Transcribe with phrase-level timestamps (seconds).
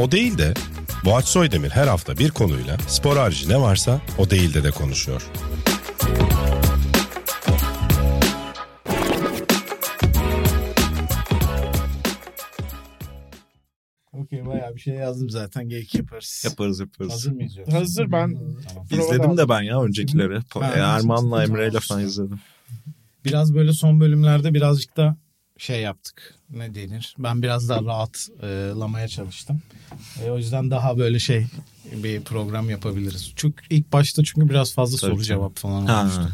[0.00, 0.54] O değil de
[1.04, 5.22] Boğaç Soydemir her hafta bir konuyla spor harici ne varsa o değil de de konuşuyor.
[14.12, 15.68] Okey bayağı bir şey yazdım zaten.
[15.68, 16.42] Geyik yaparız.
[16.44, 17.12] Yaparız yaparız.
[17.12, 17.78] Hazır mıyız yoksa?
[17.78, 18.38] Hazır ben
[18.68, 18.86] Tamam.
[18.90, 20.36] İzledim de ben ya öncekileri.
[20.36, 21.44] E, Erman'la.
[21.44, 22.40] Emre'yle falan izledim.
[23.24, 25.16] Biraz böyle son bölümlerde birazcık da
[25.60, 26.34] şey yaptık.
[26.50, 27.14] Ne denir?
[27.18, 29.62] Ben biraz daha rahatlamaya çalıştım.
[30.24, 31.46] E, o yüzden daha böyle şey
[31.92, 33.32] bir program yapabiliriz.
[33.36, 35.24] Çünkü ilk başta çünkü biraz fazla Tabii, soru tabii.
[35.24, 36.28] cevap falan Ha.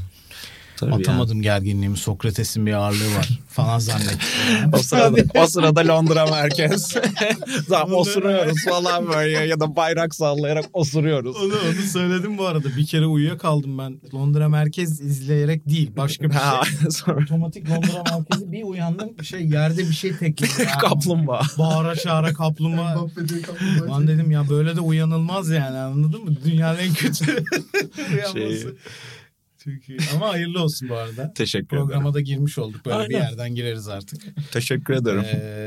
[0.77, 0.95] Tabii.
[0.95, 1.97] Atamadım gerginliğimi.
[1.97, 4.19] Sokrates'in bir ağırlığı var falan zannettim.
[4.73, 6.95] O sırada, o sırada Londra merkez.
[7.69, 11.37] Zaten osuruyoruz falan böyle ya da bayrak sallayarak osuruyoruz.
[11.37, 12.69] Onu, onu söyledim bu arada.
[12.77, 14.01] Bir kere uyuyakaldım ben.
[14.15, 15.91] Londra merkez izleyerek değil.
[15.97, 17.15] Başka bir şey.
[17.23, 19.25] Otomatik Londra merkezi bir uyandım.
[19.25, 20.51] Şey yerde bir şey tekledi.
[20.59, 20.81] Yani.
[20.81, 21.43] kaplumbağa.
[21.59, 22.97] Bağıra çağıra kaplumbağa.
[23.89, 26.37] Lan dedim ya böyle de uyanılmaz yani anladın mı?
[26.45, 27.25] Dünyanın en kötü
[28.13, 28.33] uyanması.
[28.33, 28.67] Şey-
[29.67, 29.99] İyi.
[30.15, 31.33] Ama hayırlı olsun bu arada.
[31.35, 31.87] Teşekkür ederim.
[31.89, 32.87] Programa da girmiş olduk.
[32.87, 33.29] Böyle bir Aynen.
[33.29, 34.23] yerden gireriz artık.
[34.53, 35.25] Teşekkür ederim.
[35.25, 35.66] Ee,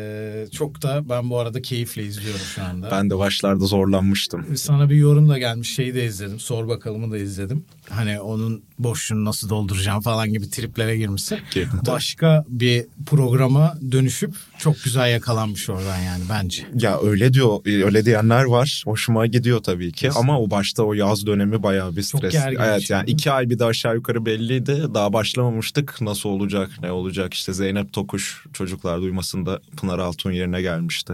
[0.52, 2.92] çok da ben bu arada keyifle izliyorum şu anda.
[2.92, 4.45] Ben de başlarda zorlanmıştım.
[4.58, 6.39] Sana bir yorum da gelmiş şeyi de izledim.
[6.39, 7.66] Sor bakalımı da izledim.
[7.89, 11.38] Hani onun boşluğunu nasıl dolduracağım falan gibi triplere girmişsin.
[11.52, 16.64] Ki- Başka bir programa dönüşüp çok güzel yakalanmış oradan yani bence.
[16.75, 18.83] Ya öyle diyor, öyle diyenler var.
[18.86, 20.09] Hoşuma gidiyor tabii ki.
[20.16, 22.33] Ama o başta o yaz dönemi bayağı bir Çok stres.
[22.33, 24.83] gergin bir Evet şey, yani iki ay bir de aşağı yukarı belliydi.
[24.94, 26.02] Daha başlamamıştık.
[26.02, 27.33] Nasıl olacak, ne olacak?
[27.33, 31.13] İşte Zeynep Tokuş çocuklar duymasında Pınar Altun yerine gelmişti.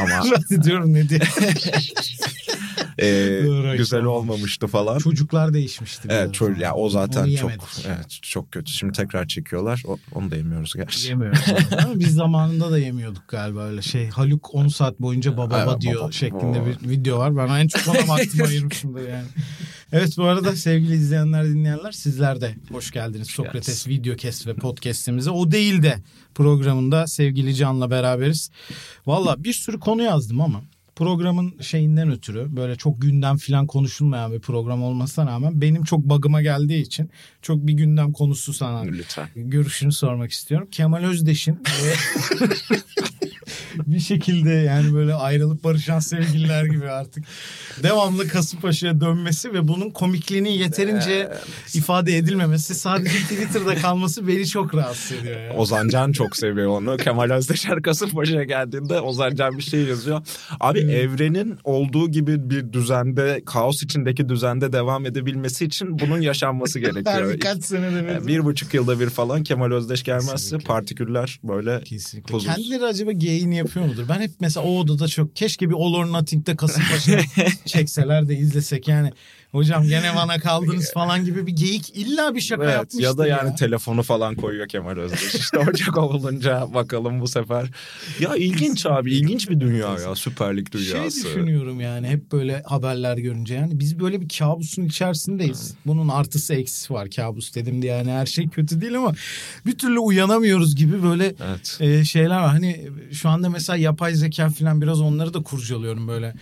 [0.00, 0.24] Ama
[0.64, 1.20] diyorum ne diye.
[2.98, 3.06] e,
[3.46, 4.30] Doğru, güzel olmamış.
[4.34, 4.98] olmamıştı falan.
[4.98, 6.08] Çocuklar değişmişti.
[6.10, 7.86] Evet, çocuk, ya o zaten Onu çok yemedik.
[7.86, 8.72] evet çok kötü.
[8.72, 9.82] Şimdi tekrar çekiyorlar.
[9.86, 11.08] O- onu da yemiyoruz gerçi.
[11.08, 11.40] Yemiyoruz.
[11.84, 14.08] Ama biz zamanında da yemiyorduk galiba öyle şey.
[14.08, 16.66] Haluk 10 saat boyunca baba Evet, baba diyor baba, şeklinde baba.
[16.82, 17.36] bir video var.
[17.36, 19.26] Ben en çok ona vaktimi ayırmışımdır yani.
[19.92, 23.26] Evet bu arada sevgili izleyenler dinleyenler sizler de hoş geldiniz.
[23.30, 25.30] Sokrates Videocast ve podcast'imize.
[25.30, 25.98] O değil de
[26.34, 28.37] programında sevgili Can'la beraberiz.
[29.06, 30.62] Valla bir sürü konu yazdım ama
[30.96, 36.42] programın şeyinden ötürü böyle çok gündem falan konuşulmayan bir program olmasına rağmen benim çok bug'ıma
[36.42, 37.10] geldiği için
[37.42, 39.28] çok bir gündem konusu sana Lütfen.
[39.34, 40.68] görüşünü sormak istiyorum.
[40.70, 41.62] Kemal Özdeş'in
[43.86, 47.24] bir şekilde yani böyle ayrılıp barışan sevgililer gibi artık
[47.82, 51.32] devamlı Kasımpaşa'ya dönmesi ve bunun komikliğini yeterince
[51.74, 55.40] ifade edilmemesi sadece Twitter'da kalması beni çok rahatsız ediyor.
[55.40, 55.52] Ya.
[55.56, 56.96] Ozan Can çok seviyor onu.
[56.96, 60.22] Kemal Özdeşer Kasımpaşa'ya geldiğinde Ozan Can bir şey yazıyor.
[60.60, 67.30] Abi evrenin olduğu gibi bir düzende, kaos içindeki düzende devam edebilmesi için bunun yaşanması gerekiyor.
[67.34, 67.78] birkaç bir.
[67.78, 70.66] Yani bir buçuk yılda bir falan Kemal Özdeş gelmezse Kesinlikle.
[70.66, 72.34] partiküller böyle Kesinlikle.
[72.34, 72.56] Huzursuz.
[72.56, 74.04] Kendileri acaba geyini yapıyor mudur?
[74.08, 77.20] Ben hep mesela o odada çok keşke bir All or Nothing'de Kasımpaşa
[77.68, 79.12] çekseler de izlesek yani.
[79.52, 83.26] Hocam gene bana kaldınız falan gibi bir geyik illa bir şaka Evet, yapmıştır ya da
[83.26, 83.54] yani ya.
[83.54, 85.34] telefonu falan koyuyor Kemal Özdeş.
[85.34, 87.66] İşte Ocak olunca bakalım bu sefer.
[88.20, 91.24] Ya ilginç abi ilginç bir dünya ya Süper Lig Şey dünyası.
[91.24, 95.74] düşünüyorum yani hep böyle haberler görünce yani biz böyle bir kabusun içerisindeyiz.
[95.86, 99.12] Bunun artısı eksisi var kabus dedim diye yani her şey kötü değil ama
[99.66, 101.76] bir türlü uyanamıyoruz gibi böyle Evet.
[101.80, 102.48] e, şeyler var.
[102.50, 106.34] Hani şu anda mesela yapay zeka falan biraz onları da kurcalıyorum böyle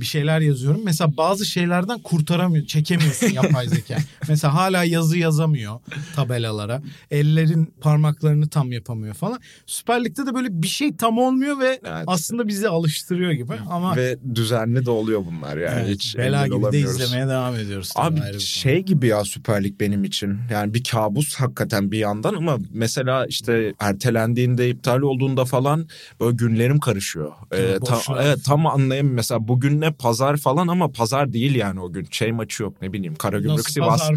[0.00, 0.80] bir şeyler yazıyorum.
[0.84, 3.96] Mesela bazı şeylerden kurtaramıyor, çekemiyorsun yapay zeka.
[4.28, 5.80] Mesela hala yazı yazamıyor
[6.16, 6.82] tabelalara.
[7.10, 9.38] Ellerin parmaklarını tam yapamıyor falan.
[9.66, 12.04] Süper Lig'de de böyle bir şey tam olmuyor ve Evet.
[12.06, 15.80] aslında bizi alıştırıyor gibi ama Ve düzenli de oluyor bunlar yani.
[15.84, 17.92] Evet, Hiç bela gibi de izlemeye devam ediyoruz.
[17.96, 18.40] Abi bir konu.
[18.40, 20.38] şey gibi ya Süper Lig benim için.
[20.50, 25.88] Yani bir kabus hakikaten bir yandan ama mesela işte ertelendiğinde iptal olduğunda falan
[26.20, 27.32] böyle günlerim karışıyor.
[27.52, 28.24] Ee, ta- boşlar.
[28.26, 32.06] evet tam anlayayım mesela bugün ne pazar falan ama pazar değil yani o gün.
[32.10, 34.00] Şey maçı yok ne bileyim Karagümrük Nasıl Sivas.
[34.00, 34.14] pazar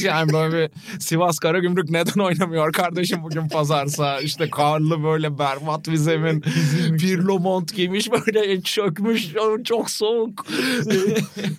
[0.04, 0.70] yani böyle bir
[1.00, 6.40] Sivas Karagümrük neden oynamıyor kardeşim bugün pazarsa işte karlı böyle berbat bir zemin
[6.98, 9.28] Pirlo mont giymiş böyle çökmüş
[9.64, 10.46] çok soğuk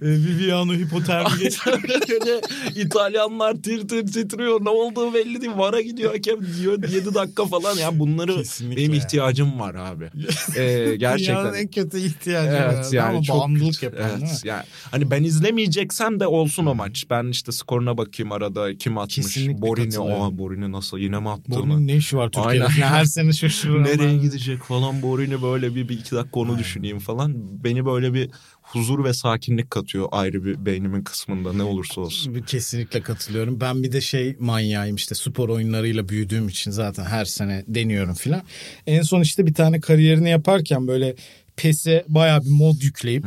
[0.01, 1.49] E, Viviano hipotermi
[2.75, 4.65] İtalyanlar tir tir titriyor.
[4.65, 5.51] Ne olduğu belli değil.
[5.55, 7.75] Vara gidiyor hakem diyor 7 dakika falan.
[7.77, 8.97] Ya bunları Kesinlikle benim ya.
[8.97, 10.05] ihtiyacım var abi.
[10.55, 11.53] Ee, Dünyanın gerçekten.
[11.53, 12.49] en kötü ihtiyacı.
[12.73, 13.99] Evet yani çok bağımlılık değil mi?
[14.01, 17.05] evet, yani hani ben izlemeyeceksem de olsun o maç.
[17.09, 19.15] Ben işte skoruna bakayım arada kim atmış.
[19.15, 21.43] Kesinlikle Borini oha Borini nasıl yine mi attı?
[21.47, 22.65] Bunun ne işi var Türkiye'de?
[22.65, 22.87] Aynen.
[22.87, 23.83] Her sene şaşırırım.
[23.83, 24.21] Nereye ben.
[24.21, 27.33] gidecek falan Borini böyle bir, bir iki dakika onu düşüneyim falan.
[27.63, 28.29] Beni böyle bir
[28.61, 32.41] huzur ve sakinlik katıyor ayrı bir beynimin kısmında ne olursa olsun.
[32.47, 33.61] Kesinlikle katılıyorum.
[33.61, 38.41] Ben bir de şey manyağıyım işte spor oyunlarıyla büyüdüğüm için zaten her sene deniyorum filan.
[38.87, 41.15] En son işte bir tane kariyerini yaparken böyle
[41.57, 43.25] PES'e bayağı bir mod yükleyip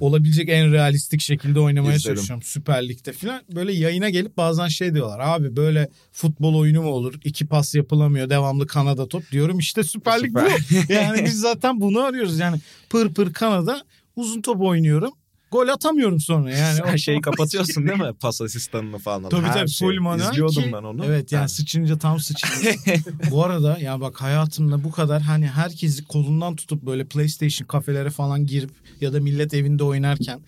[0.00, 2.14] olabilecek en realistik şekilde oynamaya İzledim.
[2.14, 3.42] çalışıyorum Süper Lig'de falan.
[3.54, 5.20] Böyle yayına gelip bazen şey diyorlar.
[5.20, 7.14] Abi böyle futbol oyunu mu olur?
[7.24, 8.30] İki pas yapılamıyor.
[8.30, 9.58] Devamlı Kanada top diyorum.
[9.58, 10.92] İşte Süper Lig bu.
[10.92, 12.38] Yani biz zaten bunu arıyoruz.
[12.38, 12.60] Yani
[12.90, 13.82] pır pır Kanada
[14.16, 15.12] uzun top oynuyorum.
[15.50, 16.78] Gol atamıyorum sonra yani.
[16.86, 18.12] Sen şeyi kapatıyorsun değil mi?
[18.20, 19.28] Pas asistanını falan.
[19.28, 19.88] Tabii Her tabii şey.
[19.88, 21.04] full İzliyordum ki- ben onu.
[21.04, 22.70] Evet yani sıçınca tam sıçınca.
[23.30, 28.46] bu arada ya bak hayatımda bu kadar hani herkesi kolundan tutup böyle PlayStation kafelere falan
[28.46, 28.70] girip
[29.00, 30.40] ya da millet evinde oynarken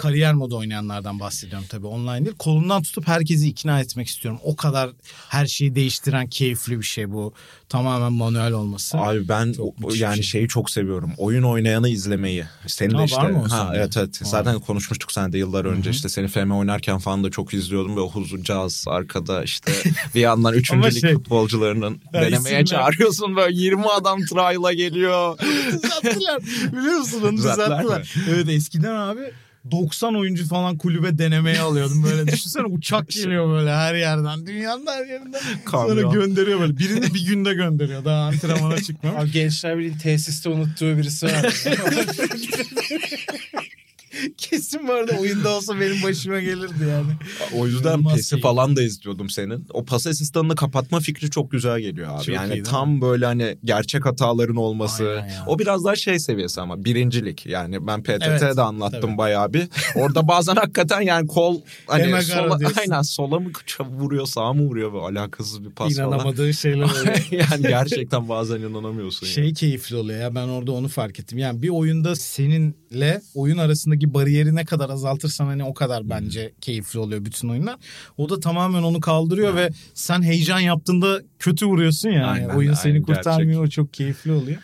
[0.00, 2.36] kariyer modu oynayanlardan bahsediyorum tabii online değil.
[2.38, 4.40] Kolundan tutup herkesi ikna etmek istiyorum.
[4.44, 4.90] O kadar
[5.28, 7.32] her şeyi değiştiren keyifli bir şey bu.
[7.68, 8.98] Tamamen manuel olması.
[8.98, 10.22] Abi ben Çok o- yani şey.
[10.22, 11.10] şeyi çok seviyorum.
[11.16, 12.44] Oyun oynayanı izlemeyi.
[12.66, 13.22] Senin Ha, de var işte.
[13.22, 14.20] mı o ha, evet evet.
[14.22, 15.90] Zaten konuşmuştuk sen de yıllar önce.
[15.90, 19.72] işte seni FM oynarken falan da çok izliyordum ve o huzurcağız arkada işte
[20.14, 20.72] bir yandan 3.
[20.72, 25.38] Ama lig şey- futbolcularının denemeye çağırıyorsun böyle 20 adam trial'a geliyor.
[25.72, 26.42] düzelttiler.
[26.72, 28.14] Biliyor musun onu Düzelttiler düzelttiler.
[28.30, 29.20] Evet eskiden abi
[29.70, 32.32] 90 oyuncu falan kulübe denemeye alıyordum böyle.
[32.32, 34.46] Düşünsene uçak geliyor böyle her yerden.
[34.46, 35.40] Dünyanın her yerinden.
[35.70, 36.12] Sonra Kamyon.
[36.12, 36.78] gönderiyor böyle.
[36.78, 38.04] Birini bir günde gönderiyor.
[38.04, 39.16] Daha antrenmana çıkmıyor.
[39.18, 41.54] Abi Gençler Birliği tesiste unuttuğu birisi var.
[44.88, 47.12] Bu arada oyunda olsa benim başıma gelirdi yani.
[47.60, 49.66] O yüzden PES'i falan da izliyordum senin.
[49.72, 52.18] O pas asistanını kapatma fikri çok güzel geliyor abi.
[52.18, 55.24] Çok iyi yani değil tam böyle hani gerçek hataların olması.
[55.46, 57.46] O biraz daha şey seviyesi ama birincilik.
[57.46, 59.18] Yani ben PTT'de Evet, de anlattım tabii.
[59.18, 59.68] bayağı bir.
[59.94, 63.50] Orada bazen hakikaten yani kol hani sola, aynen sola mı
[63.80, 66.08] vuruyor sağa mı vuruyor böyle alakasız bir pas falan.
[66.08, 67.28] İnanamadığı şeyler oluyor.
[67.30, 69.26] yani gerçekten bazen inanamıyorsun.
[69.26, 69.54] şey yani.
[69.54, 71.38] keyifli oluyor ya ben orada onu fark ettim.
[71.38, 76.98] Yani bir oyunda seninle oyun arasındaki bariyeri ne kadar azaltırsan hani o kadar bence keyifli
[76.98, 77.76] oluyor bütün oyunlar.
[78.16, 82.26] O da tamamen onu kaldırıyor ve sen heyecan yaptığında kötü vuruyorsun yani.
[82.26, 84.58] Aynen, oyun seni aynen, kurtarmıyor o çok keyifli oluyor.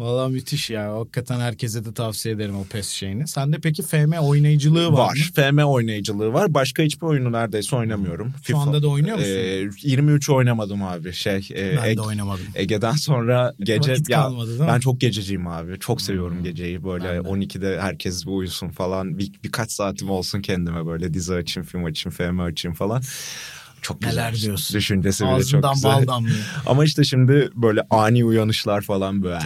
[0.00, 0.94] Valla müthiş ya.
[0.98, 3.28] Hakikaten herkese de tavsiye ederim o PES şeyini.
[3.28, 5.16] Sende peki FM oynayıcılığı var, Var.
[5.36, 5.52] mı?
[5.52, 6.54] FM oynayıcılığı var.
[6.54, 8.32] Başka hiçbir oyunu neredeyse oynamıyorum.
[8.44, 9.30] Şu anda da oynuyor musun?
[9.30, 11.12] Ee, 23 oynamadım abi.
[11.12, 12.44] Şey, e, Ben Ege- de oynamadım.
[12.54, 14.66] Ege'den sonra gece Vakit ya kalmadı değil mi?
[14.68, 15.78] ben çok gececiyim abi.
[15.78, 16.44] Çok seviyorum Hmm.
[16.44, 17.28] geceyi böyle Ben de.
[17.28, 19.18] 12'de herkes uyusun falan.
[19.18, 23.02] Bir, birkaç saatim olsun kendime böyle dizi açayım, film açayım, FM açayım falan.
[23.82, 24.14] Çok güzel.
[24.14, 24.76] Neler diyorsun?
[24.76, 25.92] Düşüncesi bile Ağzından çok güzel.
[25.92, 26.38] bal damlıyor.
[26.66, 29.38] Ama işte şimdi böyle ani uyanışlar falan böyle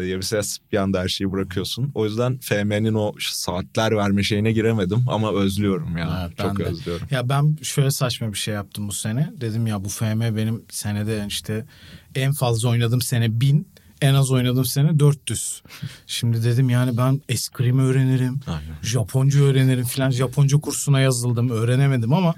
[0.00, 1.90] diye bir ses bir anda her şeyi bırakıyorsun.
[1.94, 6.20] O yüzden FM'nin o saatler verme şeyine giremedim ama özlüyorum ya.
[6.26, 6.64] Evet, çok de.
[6.64, 7.06] özlüyorum.
[7.10, 9.30] Ya ben şöyle saçma bir şey yaptım bu sene.
[9.40, 11.64] Dedim ya bu FM benim senede işte
[12.14, 13.68] en fazla oynadığım sene 1000.
[14.00, 15.62] En az oynadığım sene 400.
[16.06, 18.40] Şimdi dedim yani ben eskrim öğrenirim.
[18.46, 18.82] Aynen.
[18.82, 20.10] Japonca öğrenirim falan.
[20.10, 21.50] Japonca kursuna yazıldım.
[21.50, 22.34] Öğrenemedim ama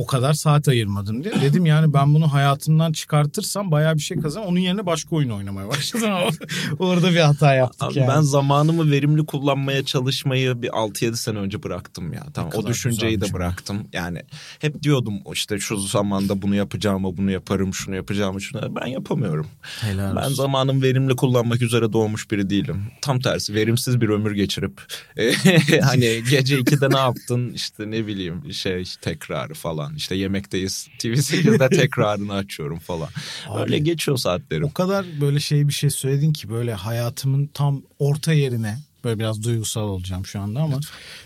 [0.00, 1.34] o kadar saat ayırmadım diye.
[1.40, 4.50] Dedim yani ben bunu hayatımdan çıkartırsam bayağı bir şey kazanırım.
[4.50, 6.30] Onun yerine başka oyun oynamaya başladım ama
[6.78, 8.08] orada bir hata yaptık Abi yani.
[8.08, 12.26] Ben zamanımı verimli kullanmaya çalışmayı bir 6-7 sene önce bıraktım ya.
[12.34, 13.88] Tamam, o düşünceyi güzelmiş de bıraktım.
[13.92, 14.22] Yani
[14.58, 18.76] hep diyordum işte şu zamanda bunu yapacağım, bunu yaparım, şunu yapacağım, şunu.
[18.76, 19.46] Ben yapamıyorum.
[19.80, 22.84] Helal Ben zamanımı verimli kullanmak üzere doğmuş biri değilim.
[23.02, 24.80] Tam tersi verimsiz bir ömür geçirip
[25.82, 29.89] hani gece 2'de ne yaptın işte ne bileyim şey tekrarı falan.
[29.96, 33.08] İşte yemekteyiz TV8'de tekrarını açıyorum falan.
[33.48, 33.60] Abi.
[33.62, 34.64] Öyle geçiyor saatlerim.
[34.64, 39.42] O kadar böyle şey bir şey söyledin ki böyle hayatımın tam orta yerine böyle biraz
[39.42, 40.80] duygusal olacağım şu anda ama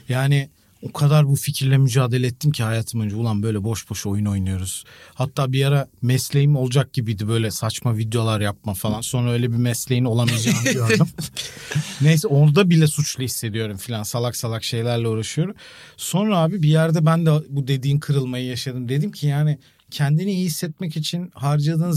[0.08, 0.48] yani
[0.88, 4.84] o kadar bu fikirle mücadele ettim ki hayatım önce ulan böyle boş boş oyun oynuyoruz.
[5.14, 9.00] Hatta bir ara mesleğim olacak gibiydi böyle saçma videolar yapma falan.
[9.00, 11.06] Sonra öyle bir mesleğin olamayacağını gördüm.
[12.00, 15.54] Neyse orada bile suçlu hissediyorum filan salak salak şeylerle uğraşıyorum.
[15.96, 18.88] Sonra abi bir yerde ben de bu dediğin kırılmayı yaşadım.
[18.88, 19.58] Dedim ki yani
[19.90, 21.92] kendini iyi hissetmek için harcadığın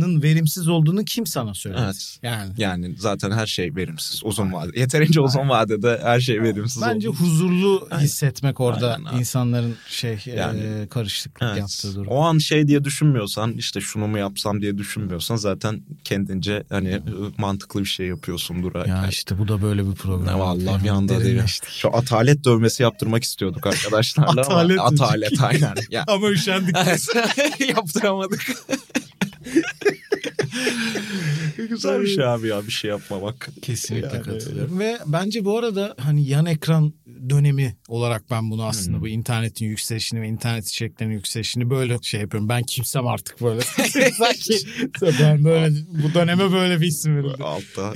[0.00, 1.80] zamanın verimsiz olduğunu kim sana söyledi?
[1.84, 2.18] Evet.
[2.22, 4.80] Yani Yani zaten her şey verimsiz uzun vade.
[4.80, 7.16] Yeterince uzun vadede her şey verimsiz bence oldu.
[7.18, 8.04] huzurlu Aynen.
[8.04, 11.58] hissetmek orada Aynen insanların şey Yani, e, karışıklık Evet.
[11.58, 12.06] yaptığı durum.
[12.08, 17.02] O an şey diye düşünmüyorsan işte şunu mu yapsam diye düşünmüyorsan zaten kendince hani ı,
[17.38, 18.74] mantıklı bir şey yapıyorsundur.
[18.74, 19.08] Ya Yani.
[19.10, 20.26] işte bu da böyle bir program.
[20.36, 21.42] Ne vallahi bir Yani anda değil.
[21.68, 25.74] Şu atalet dövmesi yaptırmak istiyorduk arkadaşlarla Atalet ama atalet aynen.
[25.90, 26.76] Ya, Ama üşendik.
[27.76, 28.46] yaptıramadık.
[31.68, 33.48] Güzel bir şey abi ya bir şey yapmamak.
[33.62, 34.22] Kesinlikle Yani.
[34.22, 34.78] katılıyorum.
[34.78, 36.92] Ve bence bu arada hani yan ekran
[37.28, 38.68] dönemi olarak ben bunu Hmm.
[38.68, 42.48] aslında bu internetin yükselişini ve internet içeriklerinin yükselişini böyle şey yapıyorum.
[42.48, 43.60] Ben kimsem artık böyle.
[44.12, 44.58] Sanki
[45.20, 47.42] ben böyle bu döneme böyle bir isim verildi.
[47.44, 47.92] Altta.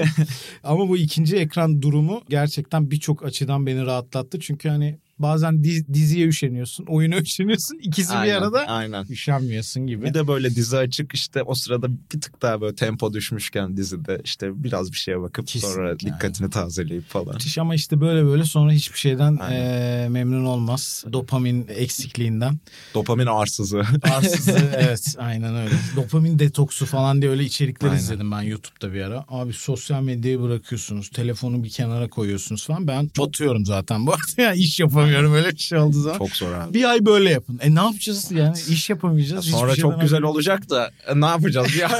[0.64, 4.40] Ama bu ikinci ekran durumu gerçekten birçok açıdan beni rahatlattı.
[4.40, 7.78] Çünkü hani Bazen di- diziye üşeniyorsun, oyuna üşeniyorsun.
[7.82, 9.04] İkisi bir Aynen, arada Aynen.
[9.10, 10.04] üşenmiyorsun gibi.
[10.04, 14.20] Bir de böyle dizi açık işte o sırada bir tık daha böyle tempo düşmüşken dizide
[14.24, 17.34] işte biraz bir şeye bakıp sonra Kesinlikle dikkatini tazeleyip falan.
[17.34, 19.60] Müthiş ama işte böyle böyle sonra hiçbir şeyden Aynen.
[19.60, 21.04] eee, memnun olmaz.
[21.12, 22.58] Dopamin eksikliğinden.
[22.94, 23.82] Dopamin arsızı.
[24.02, 25.74] Arsızı evet aynen öyle.
[25.96, 27.98] Dopamin detoksu falan diye öyle içerikler Aynen.
[28.00, 29.24] izledim ben YouTube'da bir ara.
[29.28, 31.08] Abi sosyal medyayı bırakıyorsunuz.
[31.10, 32.86] Telefonu bir kenara koyuyorsunuz falan.
[32.86, 34.42] Ben batıyorum zaten bu arada.
[34.42, 36.18] Yani iş yapamıyorum öyle bir şey olduğu zaman.
[36.18, 36.74] Çok zor abi.
[36.74, 37.58] Bir ay böyle yapın.
[37.62, 39.44] E ne yapacağız yani iş yapamayacağız.
[39.44, 41.90] Hiçbir Sonra şeyden çok güzel haberimiz- olacak da e, ne yapacağız ya?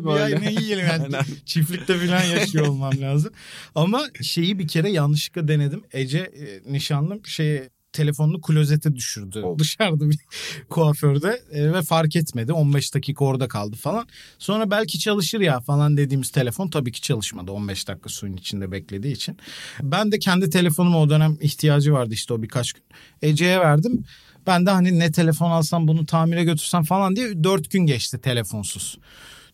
[0.00, 1.02] bir ay ne yiyelim yani.
[1.02, 1.24] Aynen.
[1.46, 3.32] Çiftlikte falan yaşıyor olmam lazım.
[3.74, 5.82] Ama şeyi bir kere yanlışlıkla denedim.
[5.92, 7.62] Ece e, nişanlım şey
[7.96, 9.42] telefonunu klozete düşürdü.
[9.44, 9.58] Oh.
[9.58, 10.18] Dışarıda bir
[10.68, 12.52] kuaförde e, ve fark etmedi.
[12.52, 14.08] 15 dakika orada kaldı falan.
[14.38, 17.52] Sonra belki çalışır ya falan dediğimiz telefon tabii ki çalışmadı.
[17.52, 19.36] 15 dakika suyun içinde beklediği için.
[19.82, 22.82] Ben de kendi telefonuma o dönem ihtiyacı vardı işte o birkaç gün.
[23.22, 24.04] Ece'ye verdim.
[24.46, 28.98] Ben de hani ne telefon alsam bunu tamire götürsem falan diye 4 gün geçti telefonsuz.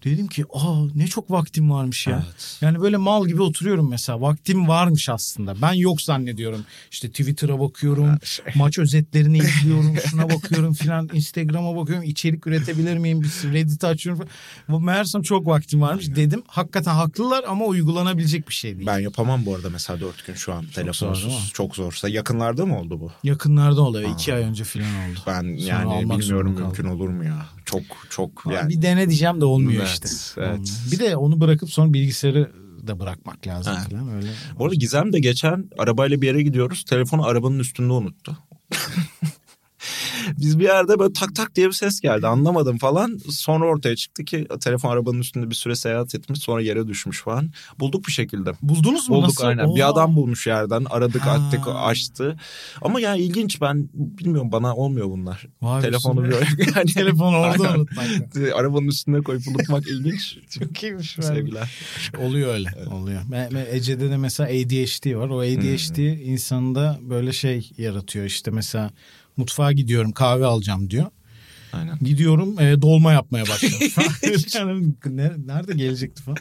[0.04, 2.23] Dedim ki aa ne çok vaktim varmış ya.
[2.26, 2.59] Evet.
[2.61, 4.21] Yani böyle mal gibi oturuyorum mesela.
[4.21, 5.62] Vaktim varmış aslında.
[5.62, 6.64] Ben yok zannediyorum.
[6.90, 8.18] İşte Twitter'a bakıyorum.
[8.25, 8.44] şey.
[8.54, 9.97] Maç özetlerini izliyorum.
[10.11, 11.09] Şuna bakıyorum filan.
[11.12, 12.04] Instagram'a bakıyorum.
[12.04, 13.23] içerik üretebilir miyim?
[13.23, 14.30] Bir Reddit açıyorum falan.
[14.68, 16.16] Bu meğersem çok vaktim varmış.
[16.16, 18.87] Dedim hakikaten haklılar ama uygulanabilecek bir şey değil.
[18.87, 21.26] Ben yapamam bu arada mesela dört gün şu an zor telefonsuz.
[21.26, 21.40] mi?
[21.52, 22.09] Çok zorsa.
[22.09, 23.11] Yakınlarda mı oldu bu?
[23.23, 24.11] Yakınlarda oluyor.
[24.11, 25.21] iki ay önce filan oldu.
[25.26, 27.47] Ben Sonra yani bilmiyorum mümkün olur mu ya?
[27.73, 28.69] Çok çok yani.
[28.69, 30.41] Bir dene diyeceğim de olmuyor Evet, işte.
[30.43, 30.73] evet.
[30.93, 32.52] Bir de onu bırakıp sonra bilgisayarı
[32.87, 33.83] da bırakmak lazım Ha.
[33.91, 34.29] falan öyle.
[34.59, 36.85] Bu arada Gizem de geçen arabayla bir yere gidiyoruz.
[36.85, 38.38] Telefonu arabanın üstünde unuttu.
[40.38, 43.18] Biz bir yerde böyle tak tak diye bir ses geldi anlamadım falan.
[43.30, 47.50] Sonra ortaya çıktı ki telefon arabanın üstünde bir süre seyahat etmiş sonra yere düşmüş falan.
[47.80, 48.52] Bulduk bir şekilde.
[48.62, 49.16] Buldunuz mu?
[49.16, 49.44] Bulduk Nasıl?
[49.46, 49.74] aynen.
[49.76, 49.86] Bir Oo.
[49.86, 50.84] adam bulmuş yerden.
[50.90, 51.30] Aradık Ha.
[51.30, 52.36] attık açtı.
[52.82, 55.46] Ama yani ilginç ben bilmiyorum bana olmuyor bunlar.
[55.62, 56.36] Vay Telefonu böyle
[56.76, 58.06] yani Telefonu orada unutmak.
[58.54, 60.38] arabanın üstüne koyup unutmak ilginç.
[60.58, 61.16] Çok iyiymiş.
[61.20, 61.70] Sevgiler.
[62.18, 62.68] Oluyor öyle.
[62.92, 63.20] Oluyor.
[63.32, 65.28] Ben, ben Ece'de de mesela ADHD var.
[65.28, 66.32] O ADHD Hmm.
[66.32, 68.24] insanda böyle şey yaratıyor.
[68.26, 68.90] İşte mesela
[69.36, 71.06] mutfağa gidiyorum kahve alacağım diyor.
[71.72, 71.98] Aynen.
[71.98, 74.14] Gidiyorum e, dolma yapmaya başlıyorum.
[74.54, 76.38] yani, ne- nerede gelecekti falan.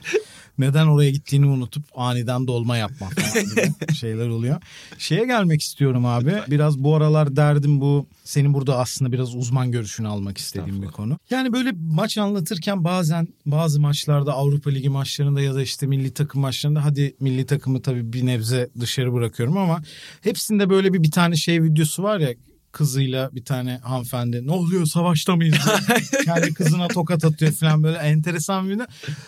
[0.57, 4.61] Neden oraya gittiğini unutup aniden dolma yapma falan gibi şeyler oluyor.
[4.97, 6.33] Şeye gelmek istiyorum abi.
[6.47, 8.07] Biraz bu aralar derdim bu.
[8.23, 11.17] Senin burada aslında biraz uzman görüşünü almak istediğim bir konu.
[11.29, 16.41] Yani böyle maç anlatırken bazen bazı maçlarda Avrupa Ligi maçlarında ya da işte milli takım
[16.41, 19.81] maçlarında hadi milli takımı tabii bir nebze dışarı bırakıyorum ama
[20.21, 22.33] hepsinde böyle bir bir tane şey videosu var ya
[22.71, 25.55] kızıyla bir tane hanımefendi ne oluyor savaşta mıyız?
[26.25, 28.85] Kendi kızına tokat atıyor falan böyle enteresan bir video.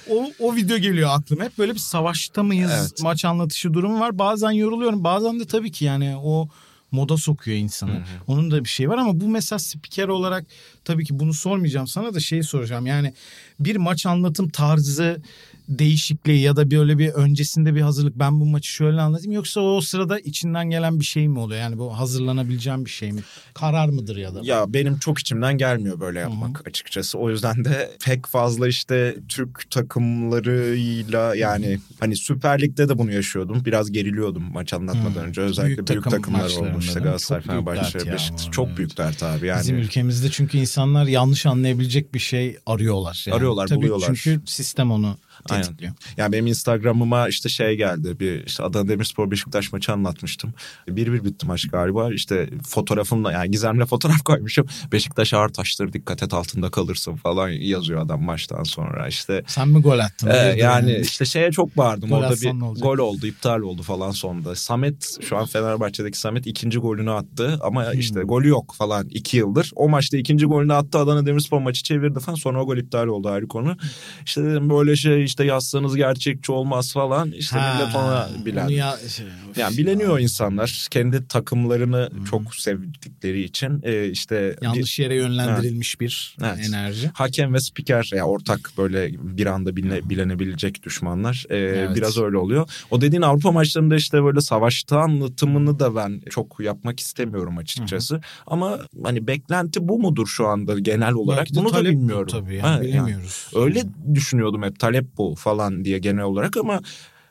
[0.09, 1.43] O, o video geliyor aklıma.
[1.43, 3.01] Hep böyle bir savaşta mıyız Evet.
[3.01, 4.19] maç anlatışı durumu var.
[4.19, 6.47] Bazen yoruluyorum bazen de tabii ki yani o
[6.91, 8.03] moda sokuyor insanı.
[8.27, 10.45] Onun da bir şey var ama bu mesela spiker olarak
[10.85, 12.85] tabii ki bunu sormayacağım sana da şeyi soracağım.
[12.85, 13.13] Yani
[13.59, 15.21] bir maç anlatım tarzı
[15.69, 19.81] değişikliği ya da böyle bir öncesinde bir hazırlık ben bu maçı şöyle anlatayım yoksa o
[19.81, 21.61] sırada içinden gelen bir şey mi oluyor?
[21.61, 23.21] Yani bu hazırlanabileceğim bir şey mi?
[23.53, 24.39] Karar mıdır ya da?
[24.43, 27.17] Ya benim çok içimden gelmiyor böyle yapmak açıkçası.
[27.17, 33.65] O yüzden de pek fazla işte Türk takımlarıyla yani hani Süper Lig'de de bunu yaşıyordum.
[33.65, 35.41] Biraz geriliyordum maç anlatmadan önce.
[35.41, 36.85] Özellikle Büyük büyük, takım takımlar maçlarında olmuş.
[36.85, 37.09] İşte değil mi?
[37.09, 38.51] Galatasaray, Fenerbahçe, Beşiktaş.
[38.51, 38.77] Çok arada.
[38.77, 39.47] büyük dert abi.
[39.47, 43.25] Yani Bizim ülkemizde çünkü insanlar yanlış anlayabilecek bir şey arıyorlar.
[43.27, 43.37] Yani.
[43.37, 44.19] Arıyorlar, Tabii buluyorlar.
[44.23, 45.17] Çünkü sistem onu
[45.49, 45.63] Aynen.
[45.63, 45.93] tetikliyor.
[46.17, 48.19] Yani benim Instagram'ıma işte şey geldi.
[48.19, 50.53] Bir işte Adana Demirspor Beşiktaş maçı anlatmıştım.
[50.87, 52.13] Bir bir bitti maç galiba.
[52.13, 54.65] İşte fotoğrafımla yani Gizem'le fotoğraf koymuşum.
[54.91, 59.07] Beşiktaş ağır taştır dikkat et altında kalırsın falan yazıyor adam maçtan sonra.
[59.07, 60.27] İşte Sen mi gol attın?
[60.27, 62.09] Ee, Hayırdır yani işte şeye çok bağırdım.
[62.09, 62.83] Gol Orada bir olacak?
[62.83, 64.55] gol oldu, iptal oldu falan sonunda.
[64.55, 67.99] Samet şu an Fenerbahçe'deki Samet ikinci golünü attı ama Hmm.
[67.99, 69.71] işte golü yok falan iki yıldır.
[69.75, 72.35] O maçta ikinci golünü attı Adana Demirspor maçı çevirdi falan.
[72.35, 73.77] Sonra o gol iptal oldu ayrı konu.
[74.25, 77.31] İşte dedim böyle şey işte yazsanız gerçekçi olmaz falan.
[77.31, 78.67] İşte Ha, millet ona bilen.
[78.67, 79.25] ya- şey,
[79.57, 79.77] Yani ya.
[79.77, 86.69] bileniyor insanlar kendi takımlarını çok sevdikleri için e, işte bir- Yanlış yere yönlendirilmiş bir Evet.
[86.69, 87.11] enerji.
[87.13, 91.95] hakem ve spiker ya ortak böyle bir anda biline, bilenebilecek düşmanlar Ee, Evet.
[91.95, 92.69] biraz öyle oluyor.
[92.91, 98.21] O dediğin Avrupa maçlarında işte böyle savaşta anlatımını da ben çok yapmak istemiyorum açıkçası.
[98.47, 102.27] Ama hani beklenti bu mudur şu anda genel olarak Belki bunu da bilmiyorum.
[102.31, 103.47] Tabii Ha, yani, yani bilemiyoruz.
[103.55, 106.81] öyle düşünüyordum hep talep bu falan diye genel olarak ama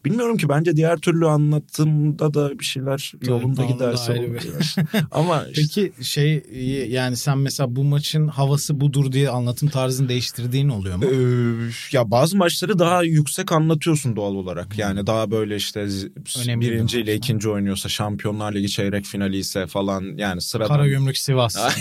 [0.05, 4.43] Bilmiyorum ki bence diğer türlü anlatımda da bir şeyler yolunda tamam, da giderse olur.
[5.11, 6.45] Ama işte- Peki şey
[6.89, 11.05] yani sen mesela bu maçın havası budur diye anlatım tarzını değiştirdiğin oluyor mu?
[11.05, 14.79] Ee, ya bazı maçları daha yüksek anlatıyorsun doğal olarak.
[14.79, 19.67] Yani daha böyle işte Önemli bir birinci ile ikinci oynuyorsa Şampiyonlar Ligi çeyrek finali ise
[19.67, 20.69] falan yani sıradan.
[20.77, 21.57] Karagümrük Sivas.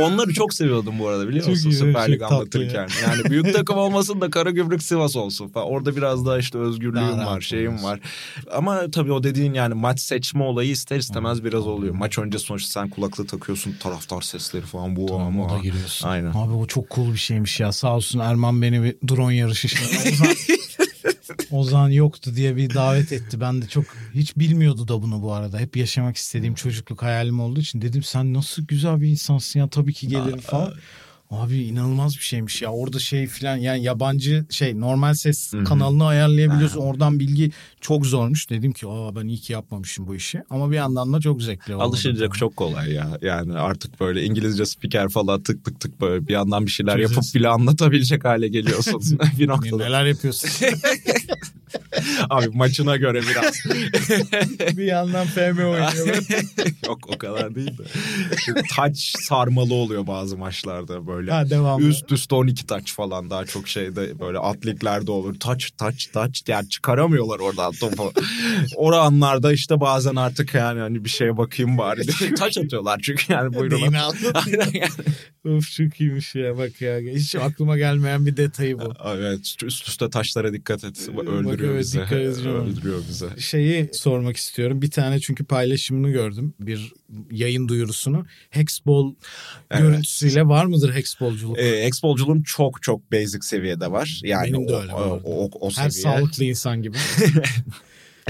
[0.00, 2.88] Onları çok seviyordum bu arada biliyor musun Süper Lig anlatırken.
[3.02, 5.66] Yani büyük takım olmasın da Karagümrük Sivas olsun falan.
[5.66, 8.00] Orada biraz daha işte özgürlüğüm rahat var, şeyim var.
[8.52, 11.94] Ama tabii o dediğin yani maç seçme olayı ister istemez biraz oluyor.
[11.94, 15.44] Maç önce sonuçta sen kulaklığı takıyorsun, taraftar sesleri falan bu Tamam, ama.
[15.46, 16.08] o da giriyorsun.
[16.08, 16.30] Aynen.
[16.30, 17.72] Abi o çok cool bir şeymiş ya.
[17.72, 19.86] Sağ olsun Erman beni bir drone yarışı için.
[20.12, 20.28] Ozan,
[21.50, 23.40] Ozan yoktu diye bir davet etti.
[23.40, 25.58] Ben de çok hiç bilmiyordu da bunu bu arada.
[25.58, 29.92] Hep yaşamak istediğim çocukluk hayalim olduğu için dedim sen nasıl güzel bir insansın ya tabii
[29.92, 30.72] ki gelirim falan.
[31.30, 32.70] Abi inanılmaz bir şeymiş ya.
[32.72, 36.80] Orada şey filan yani yabancı şey normal ses kanalını ayarlayabiliyorsun.
[36.80, 38.50] Oradan bilgi çok zormuş.
[38.50, 40.42] Dedim ki aa ben iyi ki yapmamışım bu işi.
[40.50, 41.82] Ama bir yandan da çok zevkli oldu.
[41.82, 43.18] Alışınca çok kolay ya.
[43.22, 47.16] Yani artık böyle İngilizce spiker falan tık tık tık böyle bir yandan bir şeyler Çözüyorsun.
[47.16, 49.76] yapıp bile anlatabilecek hale geliyorsun bir noktada.
[49.84, 50.50] Neler yapıyorsun?
[52.30, 53.54] Abi maçına göre biraz.
[54.76, 56.06] bir yandan FM oynuyor.
[56.86, 57.82] Yok o kadar değil de.
[58.70, 61.30] Taç sarmalı oluyor bazı maçlarda böyle.
[61.32, 61.86] Ha, devamlı.
[61.86, 65.34] Üst üste 12 taç falan daha çok şeyde böyle atliklerde olur.
[65.40, 68.12] Taç taç taç yani çıkaramıyorlar oradan topu.
[68.76, 72.34] o anlarda işte bazen artık yani hani bir şeye bakayım bari.
[72.34, 73.82] taç atıyorlar çünkü yani buyurun.
[73.82, 75.56] Aynen yani.
[75.56, 76.98] of çok iyiymiş ya bak ya.
[76.98, 78.92] Hiç aklıma gelmeyen bir detayı bu.
[79.06, 81.08] Evet üst üste taşlara dikkat et.
[81.16, 81.98] Bak, Öldürüyor evet, bizi.
[82.00, 82.56] dikkat edeceğim.
[82.66, 83.26] Öldürüyor bizi.
[83.38, 84.82] Şeyi sormak istiyorum.
[84.82, 86.54] Bir tane çünkü paylaşımını gördüm.
[86.60, 86.92] Bir
[87.30, 88.26] yayın duyurusunu.
[88.50, 89.14] Hexball
[89.70, 89.82] Evet.
[89.82, 91.58] görüntüsüyle var mıdır hexballculuk?
[91.58, 94.20] Ee, exbolculuğum çok çok basic seviyede var.
[94.24, 95.14] Yani Benim de o, öyle o, arada.
[95.24, 96.16] o, o Her seviye.
[96.16, 96.96] sağlıklı insan gibi.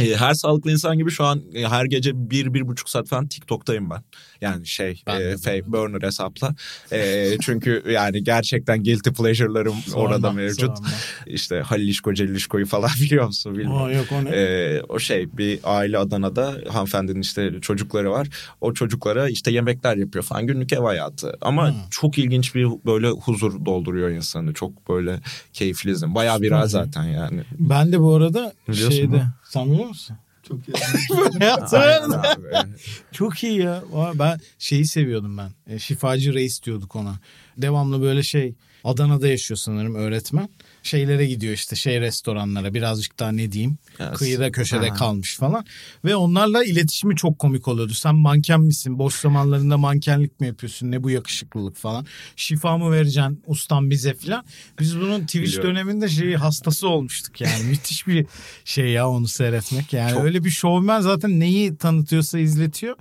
[0.00, 3.26] Ee, her sağlıklı insan gibi şu an e, her gece bir, bir buçuk saat falan
[3.28, 4.02] TikTok'tayım ben.
[4.40, 6.54] Yani şey Ben e, fake burner hesapla.
[6.92, 10.60] E, çünkü yani gerçekten guilty pleasure'larım orada mevcut.
[10.76, 10.88] sorma.
[11.26, 13.82] İşte Halilişko, Celilişko'yu falan biliyor musun bilmiyorum.
[13.82, 14.30] Aa, yok o ne?
[14.30, 18.28] Ee, o şey bir aile Adana'da hanımefendinin işte çocukları var.
[18.60, 21.32] O çocuklara işte yemekler yapıyor falan günlük ev hayatı.
[21.40, 21.76] Ama Hmm.
[21.90, 24.54] çok ilginç bir böyle huzur dolduruyor insanı.
[24.54, 25.20] Çok böyle
[25.52, 26.14] keyifli izin.
[26.14, 26.62] Bayağı Süper.
[26.66, 27.40] zaten yani.
[27.58, 29.16] Ben de bu arada Biliyorsun şeyde...
[29.16, 29.22] mu?
[29.44, 30.16] Sen biliyor musun?
[30.48, 30.72] Çok iyi.
[31.50, 32.68] Abi.
[33.12, 33.82] Çok iyi ya.
[34.14, 35.50] Ben şeyi seviyordum ben.
[35.66, 37.18] E, şifacı reis diyorduk ona.
[37.56, 40.48] Devamlı böyle şey Adana'da yaşıyor sanırım öğretmen.
[40.82, 44.12] Şeylere gidiyor işte şey restoranlara birazcık daha ne diyeyim Evet.
[44.16, 44.94] kıyıda köşede Ha.
[44.94, 45.64] kalmış falan.
[46.04, 47.94] Ve onlarla iletişimi çok komik oluyordu.
[47.94, 48.98] Sen manken misin?
[48.98, 50.90] Boş zamanlarında mankenlik mi yapıyorsun?
[50.90, 52.06] Ne bu yakışıklılık falan.
[52.36, 54.44] Şifa mı vereceksin ustam bize falan.
[54.80, 55.70] Biz bunun Twitch Biliyorum.
[55.70, 57.64] döneminde şeyi hastası olmuştuk yani.
[57.70, 58.26] Müthiş bir
[58.64, 59.92] şey ya onu seyretmek.
[59.92, 62.96] Yani Çok- öyle bir şovmen zaten neyi tanıtıyorsa izletiyor.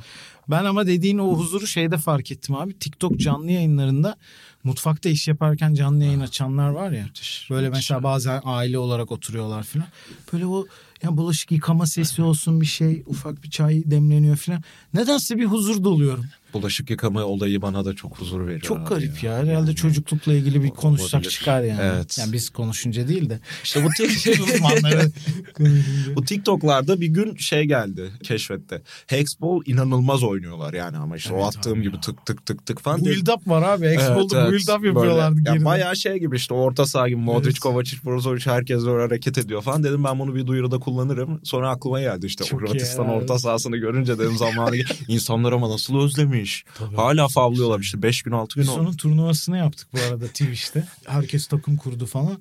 [0.49, 2.79] Ben ama dediğin o huzuru şeyde fark ettim abi.
[2.79, 4.17] TikTok canlı yayınlarında
[4.65, 7.05] mutfakta iş yaparken canlı yayın açanlar var ya.
[7.49, 9.87] Böyle mesela bazen aile olarak oturuyorlar falan.
[10.33, 10.65] Böyle o
[11.03, 14.63] ya bulaşık yıkama sesi olsun bir şey ufak bir çay demleniyor falan.
[14.93, 16.25] Nedense bir huzur doluyorum.
[16.53, 18.61] Bulaşık yıkama olayı bana da çok huzur veriyor.
[18.61, 19.37] Çok garip ya.
[19.37, 21.29] Herhalde çocuklukla ilgili bir konuşsak Olabilir.
[21.29, 21.81] çıkar yani.
[21.83, 22.17] Evet.
[22.19, 23.39] Yani biz konuşunca değil de.
[23.63, 25.11] İşte bu tik- Uzmanları
[25.53, 26.15] konuşunca.
[26.15, 28.81] bu TikTok'larda bir gün şey geldi keşfette.
[29.07, 32.01] Hexball inanılmaz oynuyorlar yani ama işte o Evet attığım abi gibi ya.
[32.01, 33.05] tık tık tık tık falan.
[33.05, 33.85] Build up var abi.
[33.85, 35.35] Expo'da build up yapıyorlardı.
[35.37, 35.65] Böyle, ya geride.
[35.65, 37.59] bayağı şey gibi işte orta saha gibi Modric, Evet.
[37.59, 39.83] Kovacic, Brozovic herkes böyle hareket ediyor falan.
[39.83, 41.39] Dedim ben bunu bir duyuruda kullanırım.
[41.43, 43.41] Sonra aklıma geldi işte Çok Hırvatistan orta evet.
[43.41, 44.75] sahasını görünce dedim zamanı
[45.07, 46.65] insanlar ama nasıl özlemiş.
[46.77, 46.95] Tabii.
[46.95, 48.79] Hala favlıyorlar işte 5 gün 6 gün Biz oldu.
[48.81, 50.87] onun turnuvasını yaptık bu arada Twitch'te.
[51.05, 52.37] Herkes takım kurdu falan.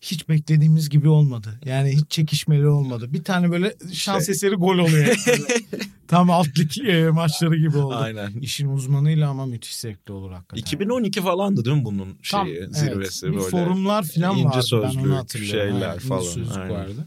[0.00, 1.60] Hiç beklediğimiz gibi olmadı.
[1.64, 3.12] Yani hiç çekişmeli olmadı.
[3.12, 5.16] Bir tane böyle şans Şey- eseri gol oluyor.
[6.08, 7.94] Tam alt lig e, maçları gibi oldu.
[7.94, 8.30] Aynen.
[8.40, 10.60] İşin uzmanıyla ama müthiş zevkli olur hakikaten.
[10.62, 12.76] 2012 falandı değil mi bunun Tam, şeyi evet.
[12.76, 13.48] zirvesi bir böyle.
[13.48, 14.56] forumlar falan ince vardı.
[14.56, 15.70] ben sözlük, onu hatırlıyorum.
[15.72, 16.70] şeyler Aynen, ince falan, sözlük aynen.
[16.70, 17.06] vardı.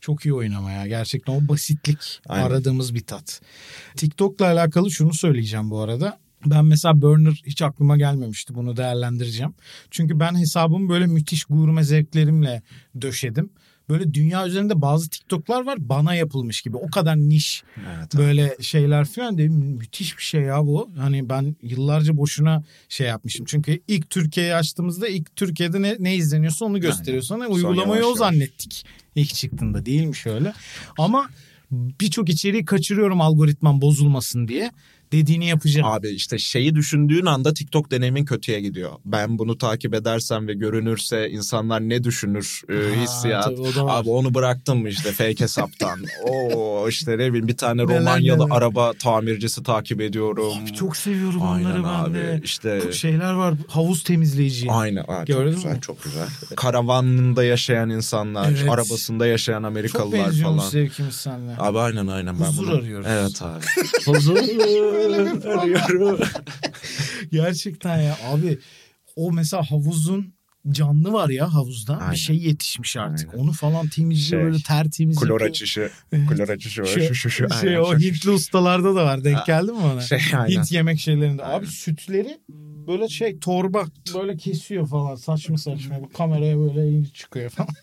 [0.00, 0.86] Çok iyi oynama ya.
[0.86, 2.46] Gerçekten o basitlik Aynen.
[2.46, 3.40] aradığımız bir tat.
[3.96, 6.18] TikTok'la alakalı şunu söyleyeceğim bu arada.
[6.46, 8.54] Ben mesela Burner hiç aklıma gelmemişti.
[8.54, 9.54] Bunu değerlendireceğim.
[9.90, 12.62] Çünkü ben hesabımı böyle müthiş gurme zevklerimle
[13.00, 13.50] döşedim.
[13.88, 16.76] Böyle dünya üzerinde bazı TikTok'lar var bana yapılmış gibi.
[16.76, 17.62] O kadar niş
[17.96, 20.90] Evet, böyle şeyler falan dedim müthiş bir şey ya bu.
[20.98, 23.46] Hani ben yıllarca boşuna şey yapmışım.
[23.48, 27.44] Çünkü ilk Türkiye'yi açtığımızda ilk Türkiye'de ne, ne izleniyorsa onu gösteriyor sana.
[27.44, 28.18] Sonra Uygulamayı yavaş o yavaş.
[28.18, 28.84] zannettik.
[29.14, 30.52] İlk çıktığında değilmiş öyle.
[30.98, 31.28] Ama
[31.70, 34.70] birçok içeriği kaçırıyorum algoritmam bozulmasın diye.
[35.12, 35.86] Dediğini yapacağım.
[35.88, 38.90] Abi işte şeyi düşündüğün anda TikTok deneyimin kötüye gidiyor.
[39.04, 43.44] Ben bunu takip edersem ve görünürse insanlar ne düşünür e, Ha, hissiyat.
[43.44, 44.00] tabii o da var.
[44.02, 46.00] Abi onu bıraktım mı işte fake hesaptan.
[46.30, 48.56] Oo işte ne bileyim bir tane Romanyalı neler.
[48.56, 50.52] araba tamircisi takip ediyorum.
[50.62, 52.14] Abi çok seviyorum Aynen onları ben abi.
[52.14, 52.40] de.
[52.44, 54.66] İşte Şeyler var havuz temizleyici.
[54.70, 55.04] Aynen.
[55.04, 55.80] Ha, çok Gördün güzel, mü?
[55.80, 56.28] çok güzel.
[56.56, 58.70] Karavanında yaşayan insanlar, Evet.
[58.70, 60.70] arabasında yaşayan Çok Amerikalılar benziyormuş falan.
[60.70, 61.56] zevkimiz seninle.
[61.58, 62.74] Abi aynen aynen ben Huzur bunu...
[62.76, 63.06] arıyoruz.
[63.10, 63.64] Evet abi.
[64.06, 64.36] Huzur
[64.98, 66.18] arıyorum.
[67.32, 68.58] Gerçekten ya abi
[69.16, 70.34] o mesela havuzun
[70.70, 72.12] canlı var ya havuzda Aynen.
[72.12, 73.30] bir şey yetişmiş artık.
[73.34, 73.42] Aynen.
[73.42, 75.90] Onu falan temizliyor Şey, böyle tertemiz Klor açışı.
[76.12, 76.28] Evet.
[76.28, 76.86] Klor açışı var.
[76.86, 77.48] Şey, Şu şu şu.
[77.60, 79.24] şey, aynen, o şu, şu, Hintli ustalarda da var.
[79.24, 80.00] Denk geldi mi ona?
[80.00, 80.56] Şey aynen.
[80.56, 81.44] Hint yemek şeylerinde.
[81.44, 81.58] Aynen.
[81.58, 82.38] Abi sütleri
[82.86, 86.00] böyle şey torba böyle kesiyor falan saçma saçma.
[86.00, 87.70] Bu kameraya böyle elini çıkıyor falan.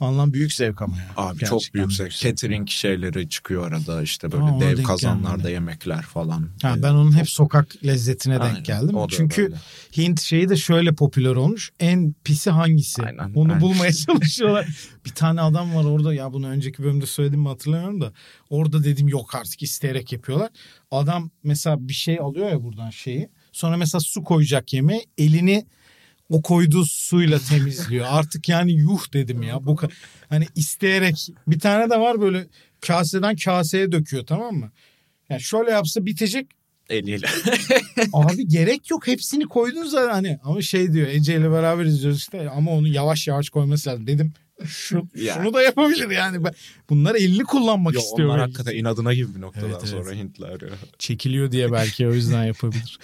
[0.00, 1.06] Anlam büyük zevk ama ya.
[1.16, 2.12] Abi Gerçekten çok büyük zevk.
[2.12, 5.52] Catering şeyleri çıkıyor arada işte böyle ona dev kazanlarda gelmedi.
[5.52, 6.48] yemekler falan.
[6.62, 8.96] Ha, Ee, ben onun hep sokak lezzetine Aynen, denk geldim.
[9.08, 9.56] Çünkü öyle.
[9.96, 11.70] Hint şeyi de şöyle popüler olmuş.
[11.80, 13.02] En pisi hangisi?
[13.02, 13.60] Aynen, Onu aynen.
[13.60, 14.68] bulmaya çalışıyorlar.
[15.04, 18.12] bir tane adam var orada ya bunu önceki bölümde söyledim mi hatırlamıyorum da.
[18.50, 20.48] Orada dedim yok artık isteyerek yapıyorlar.
[20.90, 23.28] Adam mesela bir şey alıyor ya buradan şeyi.
[23.52, 25.66] Sonra mesela su koyacak yemeğe elini
[26.30, 28.06] o koyduğu suyla temizliyor.
[28.08, 29.66] Artık yani yuh dedim ya.
[29.66, 29.76] Bu
[30.28, 32.46] hani isteyerek bir tane de var böyle
[32.80, 34.72] kaseden kaseye döküyor tamam mı?
[35.28, 36.46] Yani şöyle yapsa bitecek
[36.90, 37.26] eliyle.
[38.12, 42.50] Abi gerek yok hepsini koydun zaten hani ama şey diyor Ece ile beraber izliyoruz işte
[42.50, 44.32] ama onu yavaş yavaş koyması lazım dedim.
[44.64, 45.34] Şu, Ya.
[45.34, 46.46] Şunu da yapabilir yani.
[46.90, 48.28] Bunlar elini kullanmak Yo, istiyor.
[48.28, 49.88] onlar hakikaten inadına gibi bir noktadan Evet, evet.
[50.04, 50.68] sonra Hintler ya.
[50.98, 52.98] Çekiliyor diye belki o yüzden yapabilir.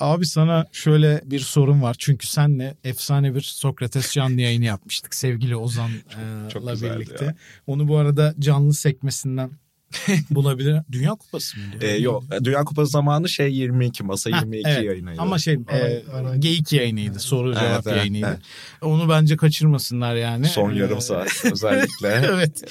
[0.00, 1.96] Abi sana şöyle bir sorun var.
[1.98, 7.24] Çünkü senle efsane bir Sokrates canlı yayını yapmıştık sevgili Ozan'la birlikte.
[7.24, 7.34] ya.
[7.66, 9.50] Onu bu arada canlı sekmesinden
[10.30, 10.76] bulabilir.
[10.92, 11.64] Dünya Kupası mı?
[11.80, 14.84] Ee, yok Dünya Kupası zamanı şey 22 masa Ha, 22 evet.
[14.84, 15.20] yayınıydı.
[15.22, 16.02] Ama şey e,
[16.38, 17.18] geyik yayınıydı.
[17.18, 18.26] Soru cevap evet, yayınıydı.
[18.26, 18.38] evet.
[18.82, 20.46] Onu bence kaçırmasınlar yani.
[20.46, 22.08] son Ee, yarım saat özellikle.
[22.08, 22.64] evet.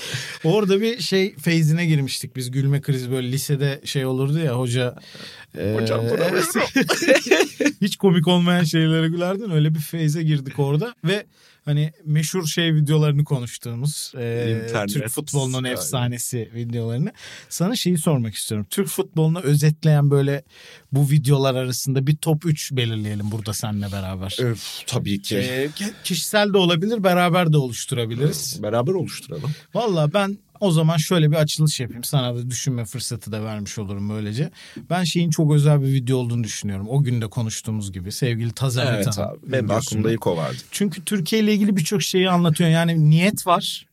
[0.43, 2.51] Orada bir şey feyzine girmiştik biz.
[2.51, 4.95] Gülme krizi böyle lisede şey olurdu ya hoca.
[5.57, 6.37] e, Hocam bravo.
[7.81, 9.49] hiç komik olmayan şeylere gülerdin.
[9.49, 11.25] Öyle bir feyze girdik orada ve
[11.67, 14.89] hani meşhur şey videolarını konuştuğumuz e, İnternet.
[14.89, 15.75] Türk futbolunun Aynen.
[15.75, 17.11] efsanesi videolarını.
[17.49, 18.67] Sana şeyi sormak istiyorum.
[18.69, 20.43] Türk futbolunu özetleyen böyle
[20.91, 24.37] bu videolar arasında bir top 3 belirleyelim burada seninle beraber.
[24.39, 25.37] Öf, tabii ki.
[25.37, 25.69] E,
[26.03, 28.63] kişisel de olabilir, beraber de oluşturabiliriz.
[28.63, 29.51] Beraber oluşturalım.
[29.73, 32.03] Valla ben o zaman şöyle bir açılış yapayım.
[32.03, 34.51] Sana da düşünme fırsatı da vermiş olurum böylece.
[34.89, 36.87] Ben şeyin çok özel bir video olduğunu düşünüyorum.
[36.89, 39.37] O gün de konuştuğumuz gibi sevgili Tazer Evet Metan abi.
[39.51, 40.57] Benim aklımda ilk o vardı.
[40.71, 42.69] Çünkü Türkiye ile ilgili birçok şeyi anlatıyor.
[42.69, 43.87] Yani niyet var,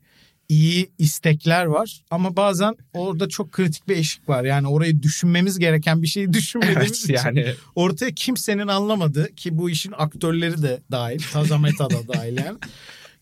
[0.49, 4.45] iyi istekler var ama bazen orada çok kritik bir eşik var.
[4.45, 9.71] Yani orayı düşünmemiz gereken bir şeyi düşünmediğimiz Evet için yani ortaya kimsenin anlamadığı ki bu
[9.71, 12.59] işin aktörleri de dahil, Taza Meta da dahil yani.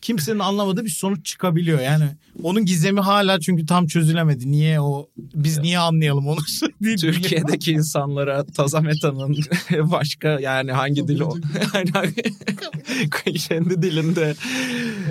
[0.03, 1.79] Kimsenin anlamadığı bir sonuç çıkabiliyor.
[1.79, 2.03] Yani
[2.43, 4.51] onun gizemi hala çünkü tam çözülemedi.
[4.51, 6.39] Niye o biz niye anlayalım onu.
[7.01, 9.37] Türkiye'deki insanlara Tazameta'nın
[9.91, 11.35] başka yani hangi dil o
[11.95, 12.13] yani
[13.37, 14.35] kendi dilinde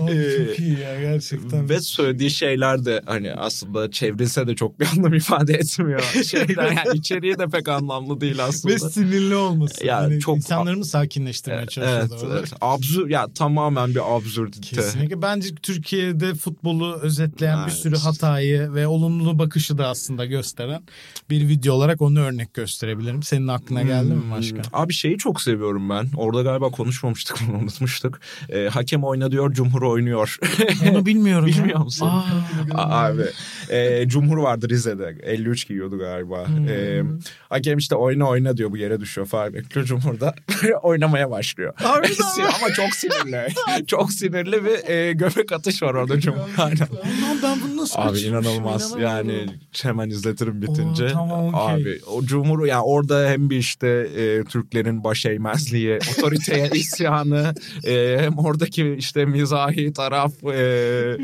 [0.00, 1.68] Abi e, çok iyi ya gerçekten.
[1.68, 6.02] ve söylediği şeyler de hani aslında çevrilse de çok bir anlam ifade etmiyor.
[6.26, 8.74] Şeyler yani içeriği de pek anlamlı değil aslında.
[8.74, 9.86] ve sinirli olması.
[9.86, 12.18] Ya Yani çok- insanlarımı sakinleştirmeye Evet, çalışıyorlar.
[12.22, 12.52] evet, evet.
[12.60, 14.81] Absür ya tamamen bir absürdite.
[14.84, 15.22] Kesinlikle.
[15.22, 17.80] Bence Türkiye'de futbolu özetleyen bir Evet.
[17.82, 20.82] sürü hatayı ve olumlu bakışı da aslında gösteren
[21.30, 23.22] bir video olarak onu örnek gösterebilirim.
[23.22, 24.56] Senin aklına geldi mi başka?
[24.56, 26.06] Hmm, Abi şeyi çok seviyorum ben.
[26.16, 28.20] Orada galiba konuşmamıştık bunu unutmuştuk.
[28.48, 30.38] Ee, hakem oyna diyor, Cumhur oynuyor.
[30.90, 31.48] Onu bilmiyorum.
[31.48, 31.54] ya.
[31.56, 32.06] Bilmiyor musun?
[32.06, 32.22] Aa,
[33.04, 33.22] Abi
[33.70, 36.48] e, Cumhur vardı Rize'de 53 giyiyordu galiba.
[36.48, 36.68] Hmm.
[36.68, 37.02] E,
[37.48, 40.34] hakem işte oyna oyna diyor bu yere düşüyor falan bekliyor Cumhur da
[40.82, 41.74] oynamaya başlıyor.
[41.84, 43.46] Ama çok sinirli.
[43.86, 46.40] çok sinirli bir e, göbek atış var orada Cumhur.
[46.58, 46.76] Aynen.
[46.76, 49.46] Allah'ım ben bunu nasıl Abi inanılmaz yani
[49.82, 51.04] hemen izletirim bitince.
[51.04, 51.74] Oo, tamam, okey.
[51.74, 57.54] Abi o Cumhur yani orada hem bir işte e, Türklerin baş eğmezliği, otoriteye isyanı,
[57.84, 61.16] e, hem oradaki işte mizahi taraf e,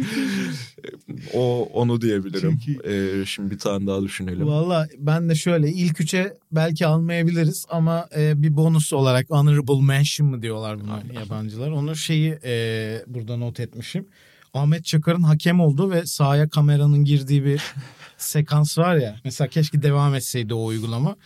[1.35, 2.59] o onu diyebilirim.
[2.59, 4.47] Çok E, şimdi bir tane daha düşünelim.
[4.47, 10.29] Valla ben de şöyle ilk üçe belki almayabiliriz ama e, bir bonus olarak honorable mention
[10.29, 11.71] mı diyorlar buna yabancılar.
[11.71, 14.07] Onu şeyi e, burada not etmişim.
[14.55, 17.63] Ahmet Çakar'ın hakem olduğu ve sahaya kameranın girdiği bir
[18.17, 19.17] sekans var ya.
[19.25, 21.17] Mesela keşke devam etseydi o uygulama.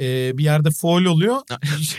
[0.00, 1.36] E, bir yerde foul oluyor.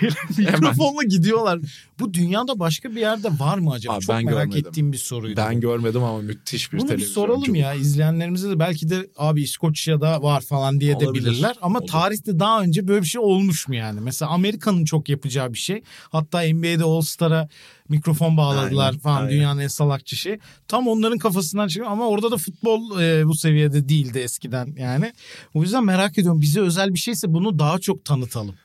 [0.38, 1.60] Mikrofonla gidiyorlar.
[1.99, 3.93] Bu dünyada başka bir yerde var mı acaba?
[3.93, 4.67] Abi Çok merak görmedim.
[4.67, 5.38] ettiğim bir soruydu.
[5.38, 10.21] Ben görmedim ama müthiş bir Bunu bir soralım ya izleyenlerimize de belki de abi İskoçya'da
[10.21, 11.25] var falan diye de Olabilir.
[11.25, 11.55] bilirler.
[11.62, 11.88] Ama Olur.
[11.88, 14.01] tarihte daha önce böyle bir şey olmuş mu yani?
[14.01, 15.84] Mesela Amerika'nın çok yapacağı bir şey.
[16.10, 17.49] Hatta NBA'de All-Star'a
[17.89, 19.32] mikrofon bağladılar Aynen, falan aynen.
[19.32, 20.38] dünyanın en salakçı şey.
[20.67, 25.13] Tam onların kafasından çıkıyor ama orada da futbol e, bu seviyede değildi eskiden yani.
[25.54, 28.56] O yüzden merak ediyorum bize özel bir şeyse bunu daha çok tanıtalım.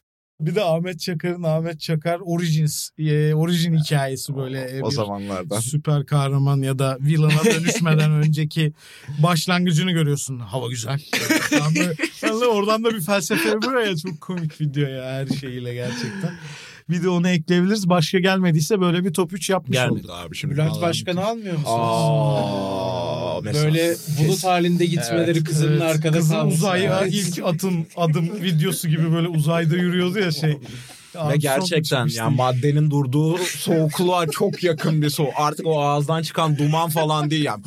[0.40, 4.60] Bir de Ahmet Çakar'ın Ahmet Çakar Origins, e, Origin hikayesi böyle.
[4.60, 5.60] e, O bir- zamanlarda.
[5.60, 8.72] süper kahraman ya da villain'a dönüşmeden önceki
[9.18, 10.38] başlangıcını görüyorsun.
[10.38, 11.00] Hava güzel.
[11.52, 16.34] Oradan da, oradan da bir felsefe yapıyor ya çok komik video ya her şeyiyle gerçekten.
[16.90, 17.88] Bir de onu ekleyebiliriz.
[17.88, 19.96] Başka gelmediyse böyle bir top 3 yapmış olduk.
[19.96, 20.54] Gelmedi abi şimdi.
[20.54, 21.68] Bülent Başkan'ı almıyor musunuz?
[21.80, 23.64] Aa, mesela.
[23.64, 26.56] Böyle bulut halinde gitmeleri kızının Evet, arkada kızın kalması.
[26.56, 27.12] uzaya Evet.
[27.14, 30.58] ilk atım adım videosu gibi böyle uzayda yürüyordu ya şey.
[31.30, 35.32] Ve gerçekten yani maddenin durduğu soğukluğa çok yakın bir soğuk.
[35.36, 37.62] Artık o ağızdan çıkan duman falan değil yani.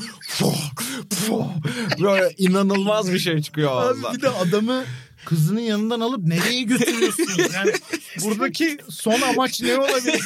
[2.02, 4.14] Böyle inanılmaz bir şey çıkıyor Abi ağızdan.
[4.16, 4.84] bir de adamı
[5.26, 7.38] kızının yanından alıp nereye götürüyorsunuz?
[7.54, 7.72] Yani
[8.24, 10.22] buradaki son amaç ne olabilir?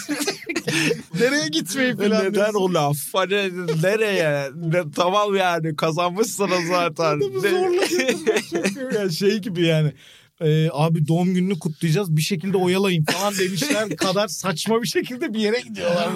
[1.19, 2.97] nereye gitmeyi falan Neden o laf?
[3.13, 3.51] Hani
[3.83, 4.49] nereye?
[4.55, 7.19] Ne, tamam yani kazanmışsınız zaten.
[7.19, 9.93] Ne- yani şey gibi yani.
[10.41, 15.39] E, abi doğum gününü kutlayacağız bir şekilde oyalayın falan demişler kadar saçma bir şekilde bir
[15.39, 16.09] yere gidiyorlar.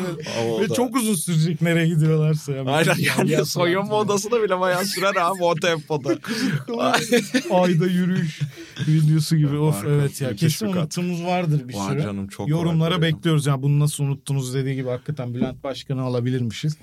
[0.61, 2.51] Ve da- çok uzun sürecek nereye gidiyorlarsa.
[2.51, 2.63] Ya.
[2.65, 6.09] Aynen yani soyunma odasında bile bayağı sürer abi o tempoda.
[7.51, 8.39] Ayda yürüyüş
[8.87, 9.57] videosu gibi.
[9.57, 10.35] Of evet ya.
[10.35, 12.01] Kesin unuttuğumuz vardır bir Var sürü.
[12.01, 16.77] canım çok Yorumlara bekliyoruz ya bunu nasıl unuttunuz dediği gibi hakikaten Bülent Başkan'ı alabilirmişiz.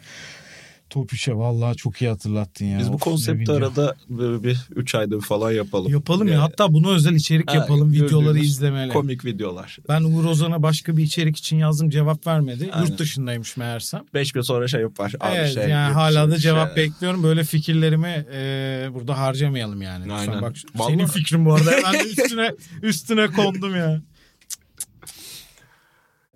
[0.90, 2.78] Top 3'e vallahi çok iyi hatırlattın ya.
[2.78, 5.92] Biz bu Of, konsepti arada böyle bir 3 ayda bir falan yapalım.
[5.92, 8.92] Yapalım ya Ee, hatta bunu özel içerik ha, yapalım videoları izlemeli.
[8.92, 9.78] Komik videolar.
[9.88, 12.70] Ben Uğur Ozan'a başka bir içerik için yazdım cevap vermedi.
[12.72, 12.86] Aynen.
[12.86, 14.04] Yurt dışındaymış meğersem.
[14.14, 15.12] 5 gün sonra şey yapar.
[15.20, 16.84] Abi evet şey, yani hala da cevap şey.
[16.84, 17.22] bekliyorum.
[17.22, 20.12] Böyle fikirlerimi e, burada harcamayalım yani.
[20.12, 20.42] Aynen.
[20.42, 21.70] Bak, Vallahi- senin fikrin bu arada.
[21.84, 24.02] Ben de üstüne, üstüne kondum ya.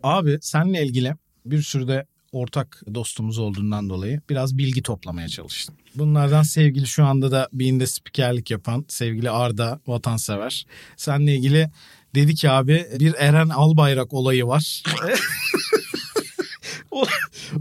[0.03, 1.15] Abi seninle ilgili
[1.47, 5.75] bir sürü de ortak dostumuz olduğundan dolayı biraz bilgi toplamaya çalıştım.
[5.95, 10.67] Bunlardan sevgili şu anda da Beyinde spikerlik yapan sevgili Arda vatansever.
[10.97, 11.71] Seninle ilgili
[12.15, 14.83] dedi ki abi bir Eren Albayrak olayı var.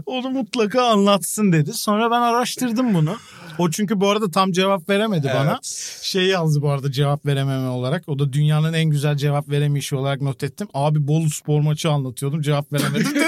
[0.06, 1.72] Onu mutlaka anlatsın dedi.
[1.72, 3.16] Sonra ben araştırdım bunu.
[3.58, 5.50] O çünkü bu arada tam cevap veremedi bana.
[5.52, 5.98] Evet.
[6.02, 8.04] Şey yazdı bu arada cevap verememe olarak.
[8.08, 10.68] O da dünyanın en güzel cevap veremeyişi olarak not ettim.
[10.74, 13.18] Abi Bolu spor maçı anlatıyordum cevap veremedim dedi.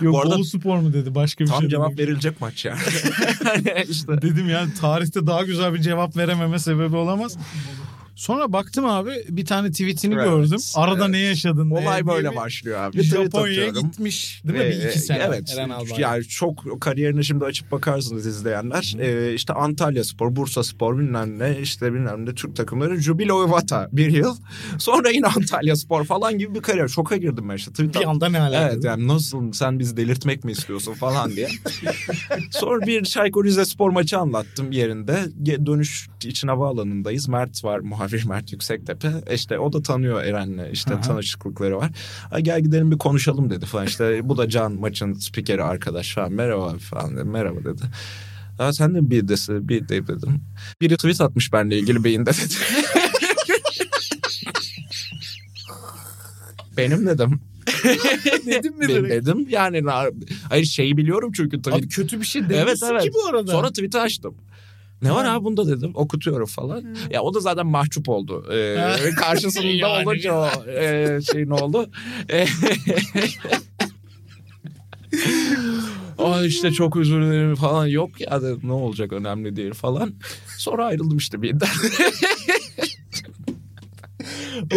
[0.00, 2.02] Yok Bu arada- Bolu spor mu dedi başka bir Tam şey cevap dememiş.
[2.02, 2.78] verilecek maç yani.
[3.88, 4.22] işte.
[4.22, 7.36] Dedim yani tarihte daha güzel bir cevap verememe sebebi olamaz.
[8.20, 10.58] Sonra baktım abi bir tane tweetini Evet, gördüm.
[10.74, 11.10] Arada evet.
[11.10, 11.70] ne yaşadın?
[11.70, 12.96] Olay diye böyle bir- başlıyor abi.
[12.98, 14.64] Bir Japonya'ya gitmiş değil mi?
[14.64, 15.22] Bir Ee, iki sene.
[15.26, 15.54] Evet.
[15.54, 15.98] Eren Albayrak.
[15.98, 18.96] Yani çok kariyerine şimdi açıp bakarsınız izleyenler.
[18.98, 22.96] Ee, işte Antalya Spor, Bursa Spor bilmem ne işte bilmem ne Türk takımları.
[23.00, 24.36] Jubilo Vata bir yıl.
[24.78, 26.88] Sonra yine Antalya Spor falan gibi bir kariyer.
[26.88, 27.70] Şoka girdim ben işte.
[27.70, 28.68] Tweet bir anda ne alaka?
[28.70, 31.48] Evet yani nasıl sen bizi delirtmek mi istiyorsun falan diye.
[32.50, 35.18] Sonra bir Çaykur Rizespor maçı anlattım yerinde.
[35.66, 37.28] Dönüş için havaalanındayız.
[37.28, 37.78] Mert var
[38.10, 39.12] muhabir Mert Yüksektepe.
[39.34, 41.00] İşte o da tanıyor Eren'le işte Aha.
[41.00, 41.90] tanışıklıkları var.
[42.30, 43.86] Ha, gel gidelim bir konuşalım dedi falan.
[43.86, 46.32] İşte bu da Can maçın spikeri arkadaş falan.
[46.32, 47.24] Merhaba falan dedi.
[47.24, 47.82] Merhaba dedi.
[48.58, 50.40] Ha, sen de bir desi bir de dedim.
[50.80, 52.54] Biri tweet atmış benimle ilgili beyinde dedi.
[56.76, 57.40] Benim dedim.
[58.46, 59.10] Dedim mi direkt?
[59.10, 59.82] dedim yani
[60.48, 61.76] hayır şeyi biliyorum çünkü tweet.
[61.76, 63.02] Abi kötü bir şey demişsin Evet, evet.
[63.02, 63.52] ki bu arada.
[63.52, 64.34] Sonra tweet'i açtım.
[65.02, 65.90] Ne var abi bunda dedim.
[65.94, 66.84] Okutuyorum falan.
[67.10, 68.46] Ya o da zaten mahcup oldu.
[68.52, 70.08] Ee, karşısında Yani.
[70.08, 71.90] olunca o e, şey ne oldu?
[72.30, 72.46] E,
[76.18, 77.86] Aa işte çok özür dilerim falan.
[77.86, 80.12] Yok ya dedim ne olacak önemli değil falan.
[80.58, 81.54] Sonra ayrıldım işte bir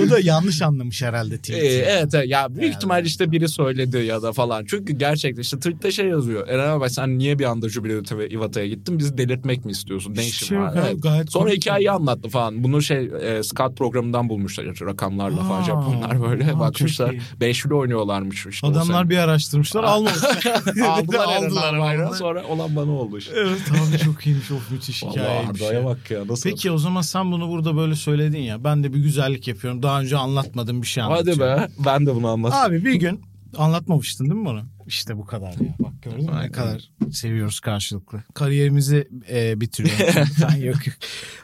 [0.06, 1.66] o da yanlış anlamış herhalde Ee, tweet'i.
[1.66, 2.28] evet evet.
[2.30, 2.74] ya büyük Yani.
[2.76, 4.66] ihtimal işte biri söyledi ya da falan.
[4.68, 6.48] Çünkü gerçekten işte tweette şey yazıyor.
[6.48, 9.00] Eren abi sen niye bir anda Jubilee ve Ivata'ya gittin?
[9.00, 10.16] Bizi delirtmek mi istiyorsun?
[10.16, 10.74] Ne işin şey var?
[10.78, 11.04] Evet.
[11.04, 11.58] gayet Sonra komik.
[11.62, 12.64] hikayeyi anlattı falan.
[12.64, 17.16] Bunu şey e, scout programından bulmuşlar rakamlarla falan Aa, Japonlar böyle aa, bakmışlar.
[17.42, 18.68] Beşli oynuyorlarmış işte.
[18.68, 20.44] Adamlar bir araştırmışlar almamışlar.
[20.88, 22.14] aldılar aldılar aldılar.
[22.14, 23.34] Sonra olan bana oldu işte.
[23.38, 25.62] Evet abi çok iyiymiş of müthiş Vallahi hikayeymiş.
[25.62, 25.86] Arda'ya ya.
[25.86, 26.50] bak ya nasıl.
[26.50, 28.64] Peki o zaman sen bunu burada böyle söyledin ya.
[28.64, 29.84] Ben de bir güzellik yapıyorum.
[29.84, 31.64] Daha önce anlatmadığım bir şey Hadi anlatıyorum.
[31.64, 32.66] be ben de bunu anlatayım.
[32.66, 33.22] Abi bir gün
[33.58, 34.64] Anlatmamıştın değil mi bunu?
[34.88, 35.76] İşte bu kadar ya.
[35.80, 38.24] Bak gördün mü ne kadar seviyoruz karşılıklı.
[38.34, 40.26] Kariyerimizi e, bitiriyor.
[40.40, 40.96] Sen yok yok.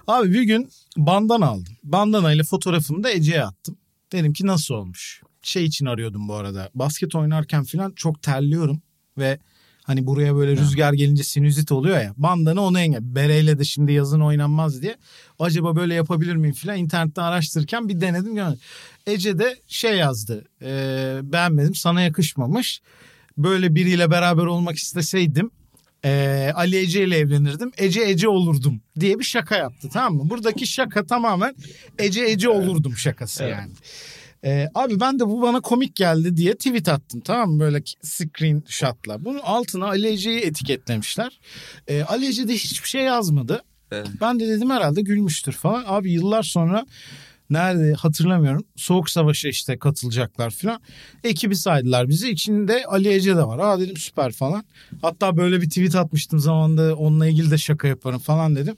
[0.08, 1.74] Abi bir gün bandana aldım.
[1.84, 3.78] Bandana ile fotoğrafını da Ece'ye attım.
[4.12, 5.22] Dedim ki nasıl olmuş?
[5.42, 6.70] Şey için arıyordum bu arada.
[6.76, 8.82] Basket oynarken falan çok terliyorum
[9.18, 9.40] ve
[9.90, 12.14] hani buraya böyle rüzgar gelince sinüzit oluyor ya.
[12.18, 13.16] Bandana onu engel.
[13.16, 14.98] Bereyle de şimdi yazın oynanmaz diye.
[15.40, 18.36] Acaba böyle yapabilir miyim falan internetten araştırırken bir denedim.
[18.36, 18.60] görmedim.
[19.08, 20.46] Ece de şey yazdı.
[20.62, 22.82] e, beğenmedim sana yakışmamış.
[23.38, 25.52] Böyle biriyle beraber olmak isteseydim
[26.06, 27.72] e, Ali Ece ile evlenirdim.
[27.78, 30.30] Ece Ece olurdum diye bir şaka yaptı tamam mı?
[30.30, 31.56] Buradaki şaka tamamen
[32.00, 33.72] Ece Ece olurdum şakası yani.
[34.46, 37.60] E, abi ben de bu bana komik geldi diye tweet attım tamam mı?
[37.60, 39.26] Böyle screenshotla.
[39.26, 41.40] Bunun altına Ali Ece'yi etiketlemişler.
[41.88, 43.62] E, Ali Ece de hiçbir şey yazmadı.
[43.92, 44.08] Evet.
[44.22, 45.84] Ben de dedim herhalde gülmüştür falan.
[45.88, 46.86] Abi yıllar sonra
[47.50, 48.66] nerede hatırlamıyorum.
[48.76, 50.82] Soğuk Savaş'a işte katılacaklar falan.
[51.24, 52.30] Ekibi saydılar bizi.
[52.30, 53.60] İçinde Ali Ece de var.
[53.60, 54.64] Aa dedim süper falan.
[55.02, 58.76] Hatta böyle bir tweet atmıştım zamanında onunla ilgili de şaka yaparım falan dedim.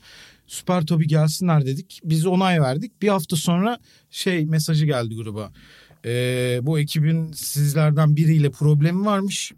[0.47, 2.01] Süper tabii gelsinler dedik.
[2.04, 3.01] Biz onay verdik.
[3.01, 5.51] Bir hafta sonra şey mesajı geldi gruba.
[6.06, 9.51] Ee, bu ekibin sizlerden biriyle problemi varmış.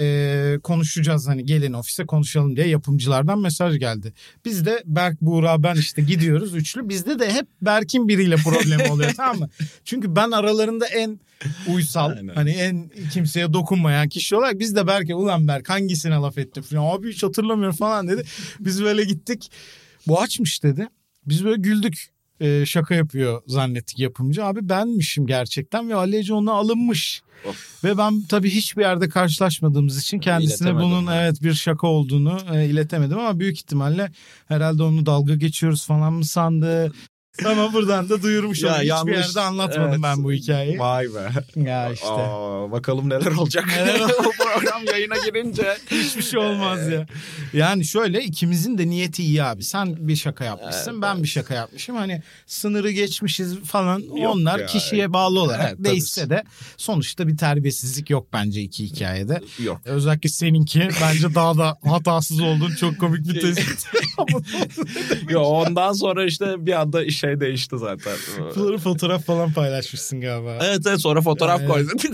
[0.00, 4.12] Ee, konuşacağız hani gelin ofise konuşalım diye yapımcılardan mesaj geldi.
[4.44, 6.88] Biz de Berk, Buğra, ben işte gidiyoruz üçlü.
[6.88, 9.48] Bizde de hep Berk'in biriyle problemi oluyor tamam mı?
[9.84, 11.20] Çünkü ben aralarında en
[11.68, 12.34] uysal Aynen.
[12.34, 16.96] hani en kimseye dokunmayan kişi olarak biz de Berk'e ulan Berk hangisine laf ettim falan
[16.96, 18.24] abi hiç hatırlamıyorum falan dedi.
[18.60, 19.50] Biz böyle gittik
[20.06, 20.88] bu açmış dedi.
[21.26, 24.44] Biz böyle güldük Ee, şaka yapıyor zannettik yapımcı.
[24.44, 27.22] Abi benmişim gerçekten ve Ali Ece ona alınmış.
[27.84, 31.22] Ve ben tabii hiçbir yerde karşılaşmadığımız için kendisine bunun ya.
[31.22, 34.12] evet bir şaka olduğunu e, iletemedim ama büyük ihtimalle
[34.46, 36.92] herhalde onu dalga geçiyoruz falan mı sandı.
[37.44, 38.78] Ama buradan da duyurmuş Ya oldum.
[38.80, 39.98] Hiçbir yanlış- yerde anlatmadım Evet.
[40.02, 40.78] ben bu hikayeyi.
[40.78, 41.60] Vay be.
[41.70, 42.06] Ya işte.
[42.08, 43.64] Aa, bakalım neler olacak.
[43.76, 45.76] Neler o program yayına girince.
[45.90, 47.06] Hiçbir şey olmaz ya.
[47.52, 49.64] Yani şöyle ikimizin de niyeti iyi abi.
[49.64, 51.96] Sen bir şaka yapmışsın, Evet, ben bir şaka yapmışım.
[51.96, 53.98] Hani sınırı geçmişiz falan.
[54.00, 54.66] Yok Onlar ya.
[54.66, 55.84] kişiye bağlı olarak Evet, tabii.
[55.88, 56.44] değişse de
[56.76, 59.40] sonuçta bir terbiyesizlik yok bence iki hikayede.
[59.62, 59.80] Yok.
[59.84, 63.86] Özellikle seninki bence daha da hatasız olduğun çok komik bir tespit.
[65.30, 68.12] Yo, ondan sonra işte bir anda şey değişti zaten.
[68.56, 70.58] Bunları fotoğraf falan paylaşmışsın galiba.
[70.62, 71.70] evet evet sonra fotoğraf Evet.
[71.70, 71.98] koydun.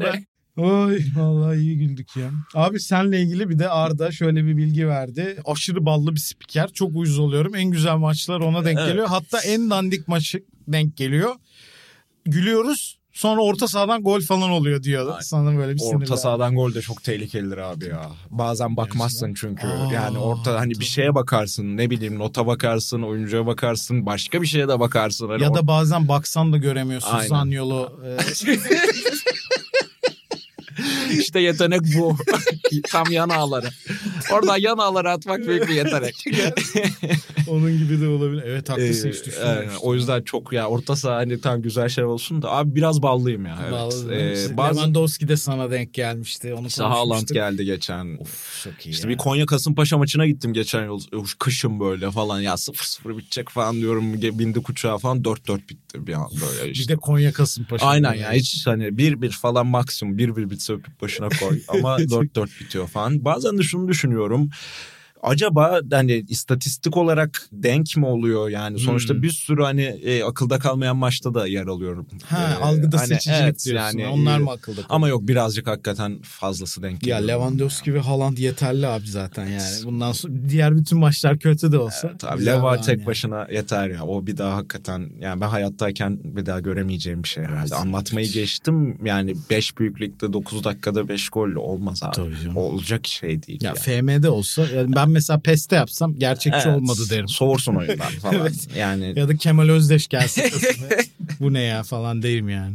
[0.00, 2.30] Ben- Oy vallahi iyi güldük ya.
[2.54, 5.36] Abi senle ilgili bir de Arda şöyle bir bilgi verdi.
[5.44, 6.68] Aşırı ballı bir spiker.
[6.72, 7.54] Çok uyuz oluyorum.
[7.54, 8.88] En güzel maçlar ona denk Evet.
[8.88, 9.06] geliyor.
[9.06, 11.34] Hatta en dandik maçı denk geliyor.
[12.24, 12.99] Gülüyoruz.
[13.12, 15.08] Sonra orta sahadan gol falan oluyor diyor.
[15.08, 15.20] Aynen.
[15.20, 18.10] Sana böyle bir Orta sahadan gol de çok tehlikelidir abi ya.
[18.30, 19.66] Bazen bakmazsın çünkü.
[19.66, 20.80] Aa, yani orta hani tabii.
[20.80, 21.76] bir şeye bakarsın.
[21.76, 25.28] Ne bileyim nota bakarsın, oyuncuya bakarsın, başka bir şeye de bakarsın.
[25.28, 27.28] Hani Ya da bazen baksan da göremiyorsun Aynen.
[27.28, 28.00] Zanyolu.
[28.06, 28.16] e,
[31.18, 32.16] işte yetenek bu.
[32.90, 33.68] Tam yan ağları.
[34.32, 36.24] Oradan yan ağları atmak büyük bir yetenek.
[37.48, 38.42] onun gibi de olabilir.
[38.46, 39.78] Evet haklısın Ee, hiç düşünmemiştim.
[39.82, 43.46] o yüzden çok ya orta saha hani tam güzel şey olsun da abi biraz ballıyım
[43.46, 43.58] ya.
[43.62, 43.72] Evet.
[43.72, 46.54] Vallahi Ee, bazen Lewandowski de sana denk gelmişti.
[46.54, 48.16] Onu işte Haaland geldi geçen.
[48.20, 49.12] Of çok iyi İşte ya.
[49.14, 51.00] bir Konya Kasımpaşa maçına gittim geçen yıl.
[51.38, 54.14] Kışın böyle falan ya 0-0 bitecek falan diyorum.
[54.14, 56.92] Bindik uçağa falan 4-4 bitti bir an böyle Bir işte.
[56.92, 57.86] de Konya Kasımpaşa.
[57.86, 62.88] Aynen ya hiç hani 1-1 falan maksimum 1-1 bitse öpüp başına koy ama 4-4 bitiyor
[62.88, 63.24] falan.
[63.24, 64.50] Bazen de şunu düşünüyorum.
[65.22, 69.22] Acaba hani istatistik olarak denk mi oluyor yani sonuçta Hmm.
[69.22, 72.06] bir sürü hani e, akılda kalmayan maçta da yer alıyorum.
[72.26, 73.98] Ha, Ee, algıda hani seçicilik evet, diyorsun.
[73.98, 77.28] yani, Onlar mı akılda Ama yok birazcık hakikaten fazlası denk Ya geliyor.
[77.38, 79.84] Lewandowski ve Haaland yeterli abi zaten yani.
[79.84, 82.12] Bundan sonra diğer bütün maçlar kötü de olsa.
[82.18, 82.84] Tabii güzel Leva yani.
[82.84, 84.04] tek başına yeter ya.
[84.04, 87.74] O bir daha hakikaten yani ben hayattayken bir daha göremeyeceğim bir şey herhalde.
[87.74, 92.16] Anlatmayı geçtim yani 5 büyük ligde 9 dakikada 5 gol olmaz abi.
[92.16, 92.56] Tabii canım.
[92.56, 93.62] Olacak şey değil.
[93.62, 94.06] Ya yani.
[94.06, 97.28] FM'de olsa yani ben mesela PES'te yapsam gerçekçi Evet, olmadı derim.
[97.28, 98.34] Soğursun oyundan falan.
[98.34, 98.68] Evet.
[98.76, 100.44] Yani Ya da Kemal Özdeş gelsin.
[101.40, 102.74] Bu ne ya falan derim yani.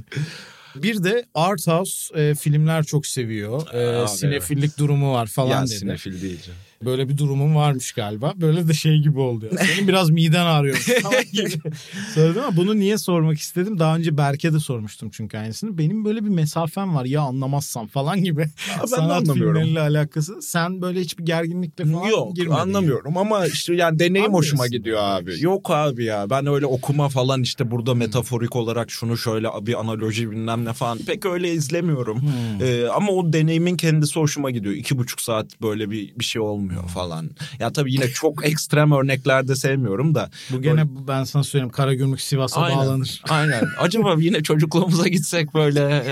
[0.76, 3.74] Bir de art house e, filmler çok seviyor.
[3.74, 5.70] E, Abi, sinefillik durumu var falan ya dedi.
[5.76, 6.40] sinefil değil.
[6.86, 8.34] Böyle bir durumum varmış galiba.
[8.36, 9.46] Böyle de şey gibi oldu.
[9.52, 9.58] ya.
[9.58, 10.78] Senin biraz miden ağrıyor.
[12.14, 13.80] Söyledim ama bunu niye sormak istedim?
[13.80, 15.78] Daha önce Berke de sormuştum çünkü aynısını.
[15.78, 18.46] Benim böyle bir mesafem var ya anlamazsam falan gibi.
[18.78, 19.54] ben de Sanat anlamıyorum.
[19.62, 20.42] filmleriyle alakası.
[20.42, 22.60] Sen böyle hiçbir gerginlikle falan Yok girmedin.
[22.60, 25.32] anlamıyorum ama işte yani deneyim hoşuma gidiyor abi.
[25.40, 30.32] Yok abi ya ben öyle okuma falan işte burada metaforik olarak şunu şöyle bir analoji
[30.32, 32.22] bilmem ne falan pek öyle izlemiyorum.
[32.22, 32.30] Hmm.
[32.62, 34.76] Ee, ama o deneyimin kendisi hoşuma gidiyor.
[34.76, 37.30] İki buçuk saat böyle bir, bir şey olmuyor uyumuyor falan.
[37.60, 40.30] Ya tabii yine çok ekstrem örneklerde sevmiyorum da.
[40.52, 42.78] Bu gene bu- ben sana söyleyeyim Karagümrük Sivas'a Aynen.
[42.78, 43.22] bağlanır.
[43.30, 43.64] Aynen.
[43.80, 46.04] Acaba yine çocukluğumuza gitsek böyle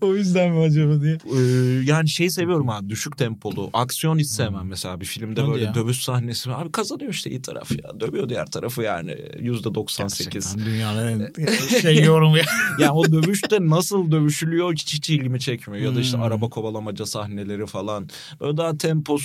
[0.00, 1.18] o yüzden mi acaba diye.
[1.36, 1.40] Ee,
[1.84, 3.70] yani şey seviyorum abi düşük tempolu.
[3.72, 5.74] Aksiyon hiç sevmem mesela bir filmde Hadi böyle ya.
[5.74, 6.50] dövüş sahnesi.
[6.52, 8.00] Abi kazanıyor işte iyi taraf ya.
[8.00, 10.24] Dövüyor diğer tarafı yani yüzde 98.
[10.30, 11.32] Gerçekten dünyanın
[11.82, 12.44] şey yorumu ya.
[12.78, 15.84] yani o dövüşte nasıl dövüşülüyor hiç, hiç ilgimi çekmiyor.
[15.90, 16.22] Ya da işte Hmm.
[16.24, 18.08] araba kovalamaca sahneleri falan.
[18.40, 18.76] Böyle daha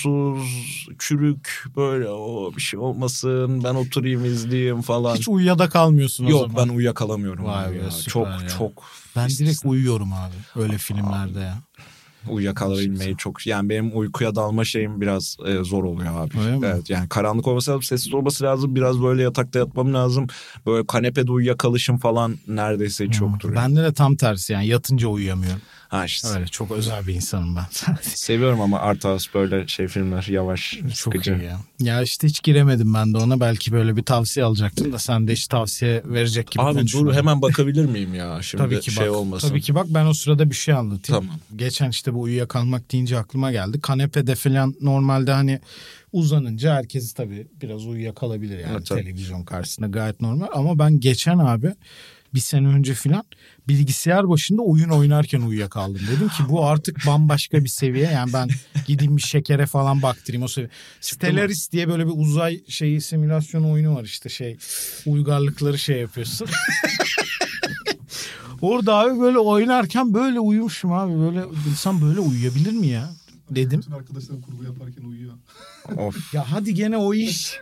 [0.02, 3.64] temposuz, çürük böyle o bir şey olmasın.
[3.64, 5.16] Ben oturayım izleyeyim falan.
[5.16, 6.70] Hiç uyuyada kalmıyorsun o Yok zaman.
[6.70, 7.90] ben uyuyakalamıyorum Vay abi be, ya.
[8.10, 8.48] Çok ya.
[8.58, 8.72] çok
[9.16, 11.58] Ben direkt uyuyorum abi öyle filmlerde ya.
[12.30, 16.40] uyuyakalabilmeyi çok yani benim uykuya dalma şeyim biraz e, zor oluyor abi.
[16.40, 16.66] Öyle mi?
[16.66, 18.76] Evet yani karanlık olması lazım, sessiz olması lazım.
[18.76, 20.28] Biraz böyle yatakta yatmam lazım.
[20.66, 23.50] Böyle kanepede uyuyakalışım falan neredeyse hiç yoktur.
[23.50, 23.56] yani.
[23.56, 25.62] Bende de tam tersi yani yatınca uyuyamıyorum.
[25.92, 26.28] Ha işte.
[26.28, 27.66] Öyle çok özel bir insanım ben.
[28.02, 31.32] Seviyorum ama art house böyle şey filmler yavaş, çok sıkıcı.
[31.34, 31.60] iyi ya.
[31.80, 33.40] Ya işte hiç giremedim ben de ona.
[33.40, 37.42] Belki böyle bir tavsiye alacaktım da sen de hiç tavsiye verecek gibi Abi dur hemen
[37.42, 38.40] bakabilir miyim ya?
[38.42, 39.16] Şimdi Tabii ki şey bak.
[39.16, 39.50] olmasın.
[39.50, 41.22] Tabii ki bak ben o sırada bir şey anlatayım.
[41.24, 41.40] Tamam.
[41.56, 43.82] Geçen işte bu uyuyakalmak deyince aklıma geldi.
[43.82, 45.60] Kanepede falan normalde hani
[46.14, 50.48] uzanınca herkes tabii biraz uyuyakalabilir yani Evet, televizyon karşısında gayet normal.
[50.54, 51.74] Ama ben geçen abi
[52.34, 53.24] bir sene önce falan
[53.68, 56.02] bilgisayar başında oyun oynarken uyuyakaldım.
[56.16, 58.12] Dedim ki bu artık bambaşka bir seviye.
[58.12, 58.50] Yani ben
[58.88, 60.70] gideyim bir şekere falan baktırayım o seviye.
[61.02, 64.58] Stellaris diye böyle bir uzay şeyi simülasyon oyunu var işte şey
[65.06, 66.48] uygarlıkları şey yapıyorsun.
[68.62, 71.20] Orada abi böyle oynarken böyle uyumuşum abi.
[71.20, 73.10] Böyle insan böyle uyuyabilir mi ya?
[73.50, 73.80] Dedim.
[73.80, 75.34] Bütün arkadaşlarım kurgu yaparken uyuyor.
[75.98, 76.34] Of.
[76.34, 77.60] Ya hadi gene o iş.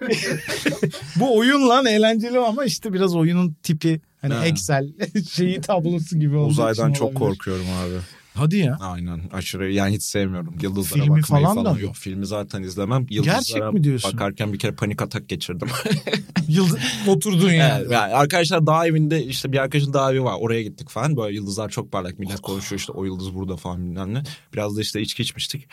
[1.15, 4.45] Bu oyun lan eğlenceli ama işte biraz oyunun tipi hani Ha.
[4.45, 4.89] Excel
[5.32, 7.20] şeyi tablosu gibi olduğu Uzaydan çok olabilir.
[7.20, 7.95] korkuyorum abi.
[8.34, 8.77] Hadi ya.
[8.82, 10.55] Aynen aşırı yani hiç sevmiyorum.
[10.61, 11.95] Yıldızlara Filmi bakmayı falan falan, da yok.
[11.95, 13.05] Filmi zaten izlemem.
[13.09, 14.13] Yıldızlara Gerçek mi diyorsun?
[14.13, 15.67] Bakarken bir kere panik atak geçirdim.
[16.47, 16.77] Yıldız
[17.07, 17.82] oturdun yani.
[17.82, 20.36] Evet, yani arkadaşlar dağ evinde işte bir arkadaşın dağ evi var.
[20.39, 21.17] Oraya gittik falan.
[21.17, 22.19] Böyle yıldızlar çok parlak.
[22.19, 24.23] Millet konuşuyor işte o yıldız burada falan bilmem ne.
[24.53, 25.67] Biraz da işte içki içmiştik.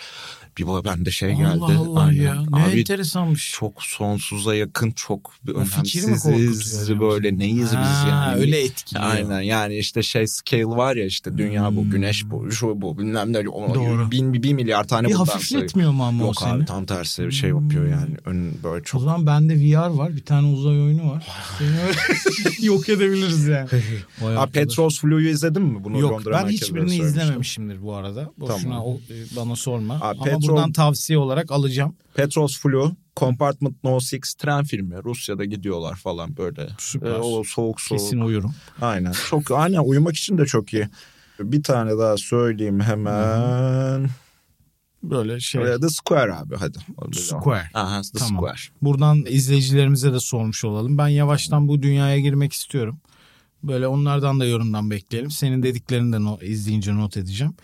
[0.59, 1.49] Bir baba bende şey geldi.
[1.49, 2.23] Allah Allah Aynen.
[2.23, 2.43] ya.
[2.51, 3.53] Ne Abi enteresanmış.
[3.53, 7.01] çok sonsuza yakın çok mi önemsiziz.
[7.01, 8.41] Böyle neyiz biz Ha, yani.
[8.41, 9.07] Öyle etkiliyor.
[9.11, 11.77] Aynen yani işte şey scale var ya işte dünya Hmm.
[11.77, 13.49] bu, güneş bu, şu bu bilmem ne.
[13.49, 14.11] O, Doğru.
[14.11, 16.53] Bin, bir milyar tane Bir bundan hafifletmiyor mu ama o Yok seni?
[16.53, 17.91] abi tam tersi bir şey yapıyor Hmm.
[17.91, 18.17] yani.
[18.25, 20.17] Ön, böyle O çok zaman bende VR var.
[20.17, 21.27] Bir tane uzay oyunu var.
[21.59, 21.97] Seni öyle
[22.67, 23.69] yok edebiliriz yani.
[24.25, 24.53] Abi.
[24.53, 25.85] Petros Flu'yu izledin mi?
[25.85, 28.31] Bunu Yok Londra ben hiçbirini izlememişimdir bu arada.
[28.39, 28.83] Boşuna Tamam.
[28.83, 29.95] o, e, bana sorma.
[29.95, 31.95] Abi, Ama Petrol- buradan tavsiye olarak alacağım.
[32.15, 34.95] Petros Flu, Compartment No 6 tren filmi.
[35.05, 36.69] Rusya'da gidiyorlar falan böyle.
[36.79, 37.11] Süper.
[37.11, 38.01] Ee, o soğuk soğuk.
[38.01, 38.55] Kesin uyurum.
[38.81, 39.13] Aynen.
[39.31, 40.89] Çok aynen uyumak için de çok iyi.
[41.41, 44.09] Bir tane daha söyleyeyim hemen.
[45.03, 45.63] Böyle şey.
[45.63, 46.79] Ee, The Square abi hadi.
[47.13, 47.71] Square.
[47.75, 48.37] Aha, The Tamam.
[48.37, 48.59] Square.
[48.83, 50.99] Buradan izleyicilerimize de sormuş olalım.
[50.99, 53.01] Ben yavaştan bu dünyaya girmek istiyorum.
[53.63, 55.31] Böyle onlardan da yorumdan bekleyelim.
[55.31, 57.55] Senin dediklerini de no- izleyince not edeceğim.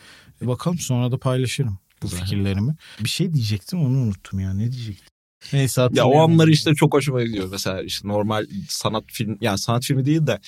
[0.43, 2.21] E, bakalım sonra da paylaşırım bu Güzel.
[2.21, 2.77] fikirlerimi.
[3.01, 4.55] Bir şey diyecektim onu unuttum ya.
[4.55, 5.07] Ne diyecektim?
[5.53, 6.33] Neyse Ya o hatırlayamadım.
[6.33, 7.49] anlar işte çok hoşuma gidiyor.
[7.51, 10.39] Mesela işte normal sanat film yani sanat filmi değil de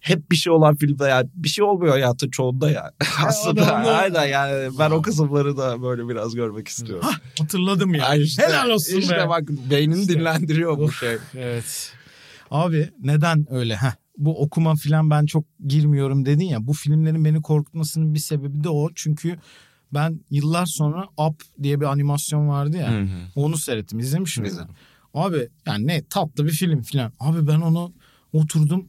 [0.00, 2.90] hep bir şey olan filmde ya bir şey olmuyor hayatın çoğunda ya.
[3.26, 7.08] Aslında adamlar- aynen yani ben o kısımları da böyle biraz görmek istiyorum.
[7.38, 8.14] Hatırladım ya.
[8.14, 9.28] Ya işte, Helal olsun işte be.
[9.28, 11.16] bak beynini dinlendiriyor bu şey.
[11.34, 11.92] Evet.
[12.50, 13.76] Abi neden öyle?
[13.76, 16.66] Heh, bu okuma filan ben çok girmiyorum dedin ya.
[16.66, 18.88] Bu filmlerin beni korkutmasının bir sebebi de o.
[18.94, 19.38] Çünkü
[19.94, 22.92] ben yıllar sonra Up diye bir animasyon vardı ya.
[22.92, 23.06] Hı hı.
[23.36, 23.98] Onu seyrettim.
[23.98, 24.44] İzlemişim.
[24.44, 24.74] İzledim.
[25.14, 27.12] Abi yani ne tatlı bir film filan.
[27.20, 27.92] Abi ben onu
[28.32, 28.88] oturdum.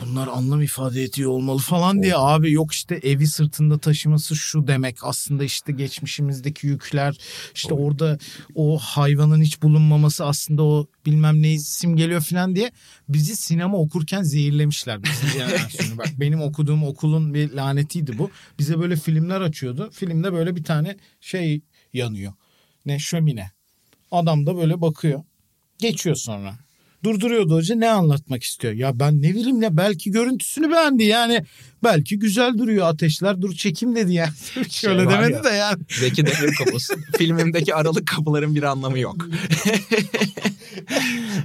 [0.00, 4.96] Bunlar anlam ifade ediyor olmalı falan diye abi yok işte evi sırtında taşıması şu demek
[5.02, 7.16] aslında işte geçmişimizdeki yükler
[7.54, 8.18] işte orada
[8.54, 12.72] o hayvanın hiç bulunmaması aslında o bilmem ne isim geliyor falan diye
[13.08, 15.98] bizi sinema okurken zehirlemişler bizim jenerasyonu.
[15.98, 18.30] Bak benim okuduğum okulun bir lanetiydi bu.
[18.58, 19.90] Bize böyle filmler açıyordu.
[19.92, 21.60] Filmde böyle bir tane şey
[21.92, 22.32] yanıyor.
[22.86, 23.50] Ne şömine.
[24.10, 25.22] Adam da böyle bakıyor.
[25.78, 26.67] Geçiyor sonra.
[27.04, 28.74] Durduruyordu hoca ne anlatmak istiyor?
[28.74, 31.44] Ya ben ne bileyim ya belki görüntüsünü beğendi yani.
[31.84, 34.30] Belki güzel duruyor ateşler dur çekim dedi yani.
[34.70, 35.44] Şöyle var demedi ya.
[35.44, 35.82] de yani.
[35.88, 36.94] Zeki Demir kapısı.
[37.18, 39.16] Filmimdeki aralık kapıların bir anlamı yok.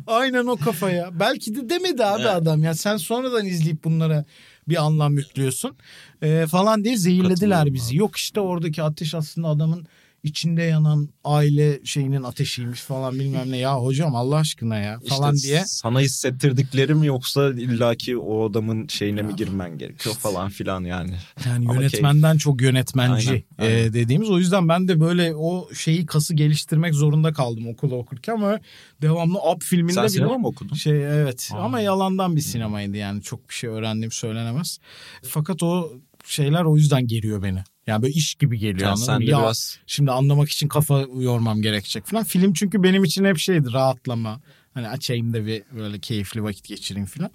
[0.07, 1.19] Aynen o kafaya.
[1.19, 2.31] Belki de demedi abi Evet.
[2.31, 2.73] adam ya.
[2.75, 4.25] Sen sonradan izleyip bunlara
[4.69, 5.75] bir anlam yüklüyorsun.
[6.21, 7.89] Ee, falan diye zehirlediler bizi.
[7.89, 7.97] abi.
[7.97, 9.87] Yok işte oradaki ateş aslında adamın
[10.23, 13.57] içinde yanan aile şeyinin ateşiymiş falan bilmem ne.
[13.57, 15.63] Ya hocam Allah aşkına ya falan İşte diye.
[15.65, 21.15] Sana hissettirdikleri mi yoksa illaki o adamın şeyine mi girmen gerekiyor falan filan yani.
[21.45, 23.93] Yani Ama yönetmenden çok yönetmenci Aynen, e, aynen.
[23.93, 24.29] dediğimiz.
[24.29, 28.59] O yüzden ben de böyle o şeyi kası geliştirmek zorunda kaldım okula okurken ama
[29.01, 30.75] devamlı Up filminde Sen bile sinema mı okudun?
[30.75, 31.57] Şey evet Aa.
[31.57, 34.79] ama yalandan bir sinemaydı yani çok bir şey öğrendiğim söylenemez.
[35.23, 35.93] Fakat o
[36.25, 37.63] şeyler o yüzden geriyor beni.
[37.87, 41.61] Yani böyle iş gibi geliyor Yani sen de Ya biraz şimdi anlamak için kafa yormam
[41.61, 42.23] gerekecek falan.
[42.23, 44.41] Film çünkü benim için hep şeydi rahatlama.
[44.73, 47.31] Hani açayım da bir böyle keyifli vakit geçireyim falan.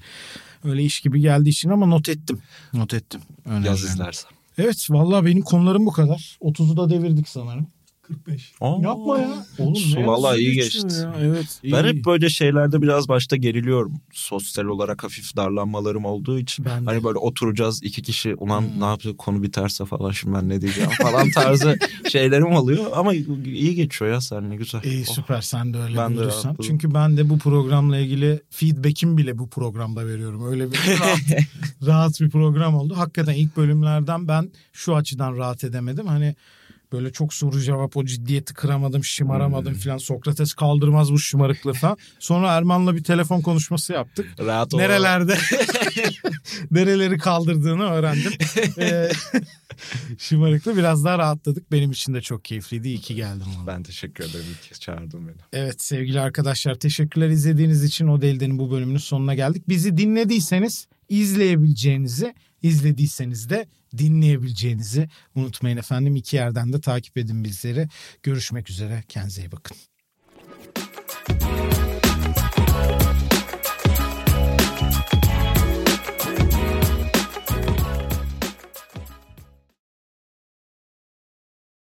[0.65, 2.43] Öyle iş gibi geldiği için ama not ettim.
[2.73, 3.21] Not ettim.
[3.45, 3.67] Önemli.
[3.67, 4.31] yaz izlersen.
[4.59, 6.39] Evet vallahi benim konularım bu kadar.
[6.41, 7.67] 30'u da devirdik sanırım.
[8.09, 8.53] 45.
[8.61, 9.47] Aa, Yapma ya.
[9.59, 10.87] Oğlum hızlı iyi geçti.
[11.03, 11.15] ya.
[11.23, 11.61] Evet.
[11.65, 11.89] Ben iyi.
[11.89, 13.93] hep böyle şeylerde biraz başta geriliyorum.
[14.13, 16.65] Sosyal olarak hafif darlanmalarım olduğu için.
[16.65, 16.91] Ben de.
[16.91, 18.81] Hani böyle oturacağız iki kişi ulan Hmm.
[18.81, 21.79] ne yapacak konu biterse falan şimdi ben ne diyeceğim falan tarzı
[22.11, 22.85] şeylerim oluyor.
[22.95, 24.83] Ama iyi geçiyor ya sen ne güzel.
[24.85, 25.15] İyi Oh.
[25.15, 26.57] süper sen de öyle Ben de rahatladım.
[26.63, 30.47] Çünkü ben de bu programla ilgili feedback'imi bile bu programda veriyorum.
[30.51, 31.19] Öyle bir rahat,
[31.87, 32.95] rahat bir program oldu.
[32.97, 36.07] Hakikaten ilk bölümlerden ben şu açıdan rahat edemedim.
[36.07, 36.35] Hani
[36.93, 39.81] böyle çok soru cevap o ciddiyeti kıramadım, şımaramadım Hmm.
[39.81, 39.99] filan.
[39.99, 41.97] Sokrates kaldırmaz bu şımarıklığı falan.
[42.19, 44.27] Sonra Erman'la bir telefon konuşması yaptık.
[44.41, 44.79] Rahat ol.
[44.79, 45.39] Nerelerde
[46.71, 48.33] nereleri kaldırdığını öğrendim.
[48.79, 49.09] Ee,
[50.19, 51.73] şımarıklı biraz daha rahatladık.
[51.73, 52.89] Benim için de çok keyifliydi.
[52.89, 53.47] İyi ki geldim.
[53.59, 53.67] valla.
[53.67, 54.45] Ben teşekkür ederim.
[54.49, 55.37] İyi ki çağırdın beni.
[55.53, 59.69] Evet sevgili arkadaşlar teşekkürler izlediğiniz için O Deli'denin bu bölümünün sonuna geldik.
[59.69, 63.67] Bizi dinlediyseniz izleyebileceğinizi, izlediyseniz de
[63.99, 66.17] dinleyebileceğinizi unutmayın efendim.
[66.17, 67.89] İki yerden de takip edin bizleri.
[68.23, 69.05] Görüşmek üzere.
[69.09, 69.77] Kendinize iyi bakın.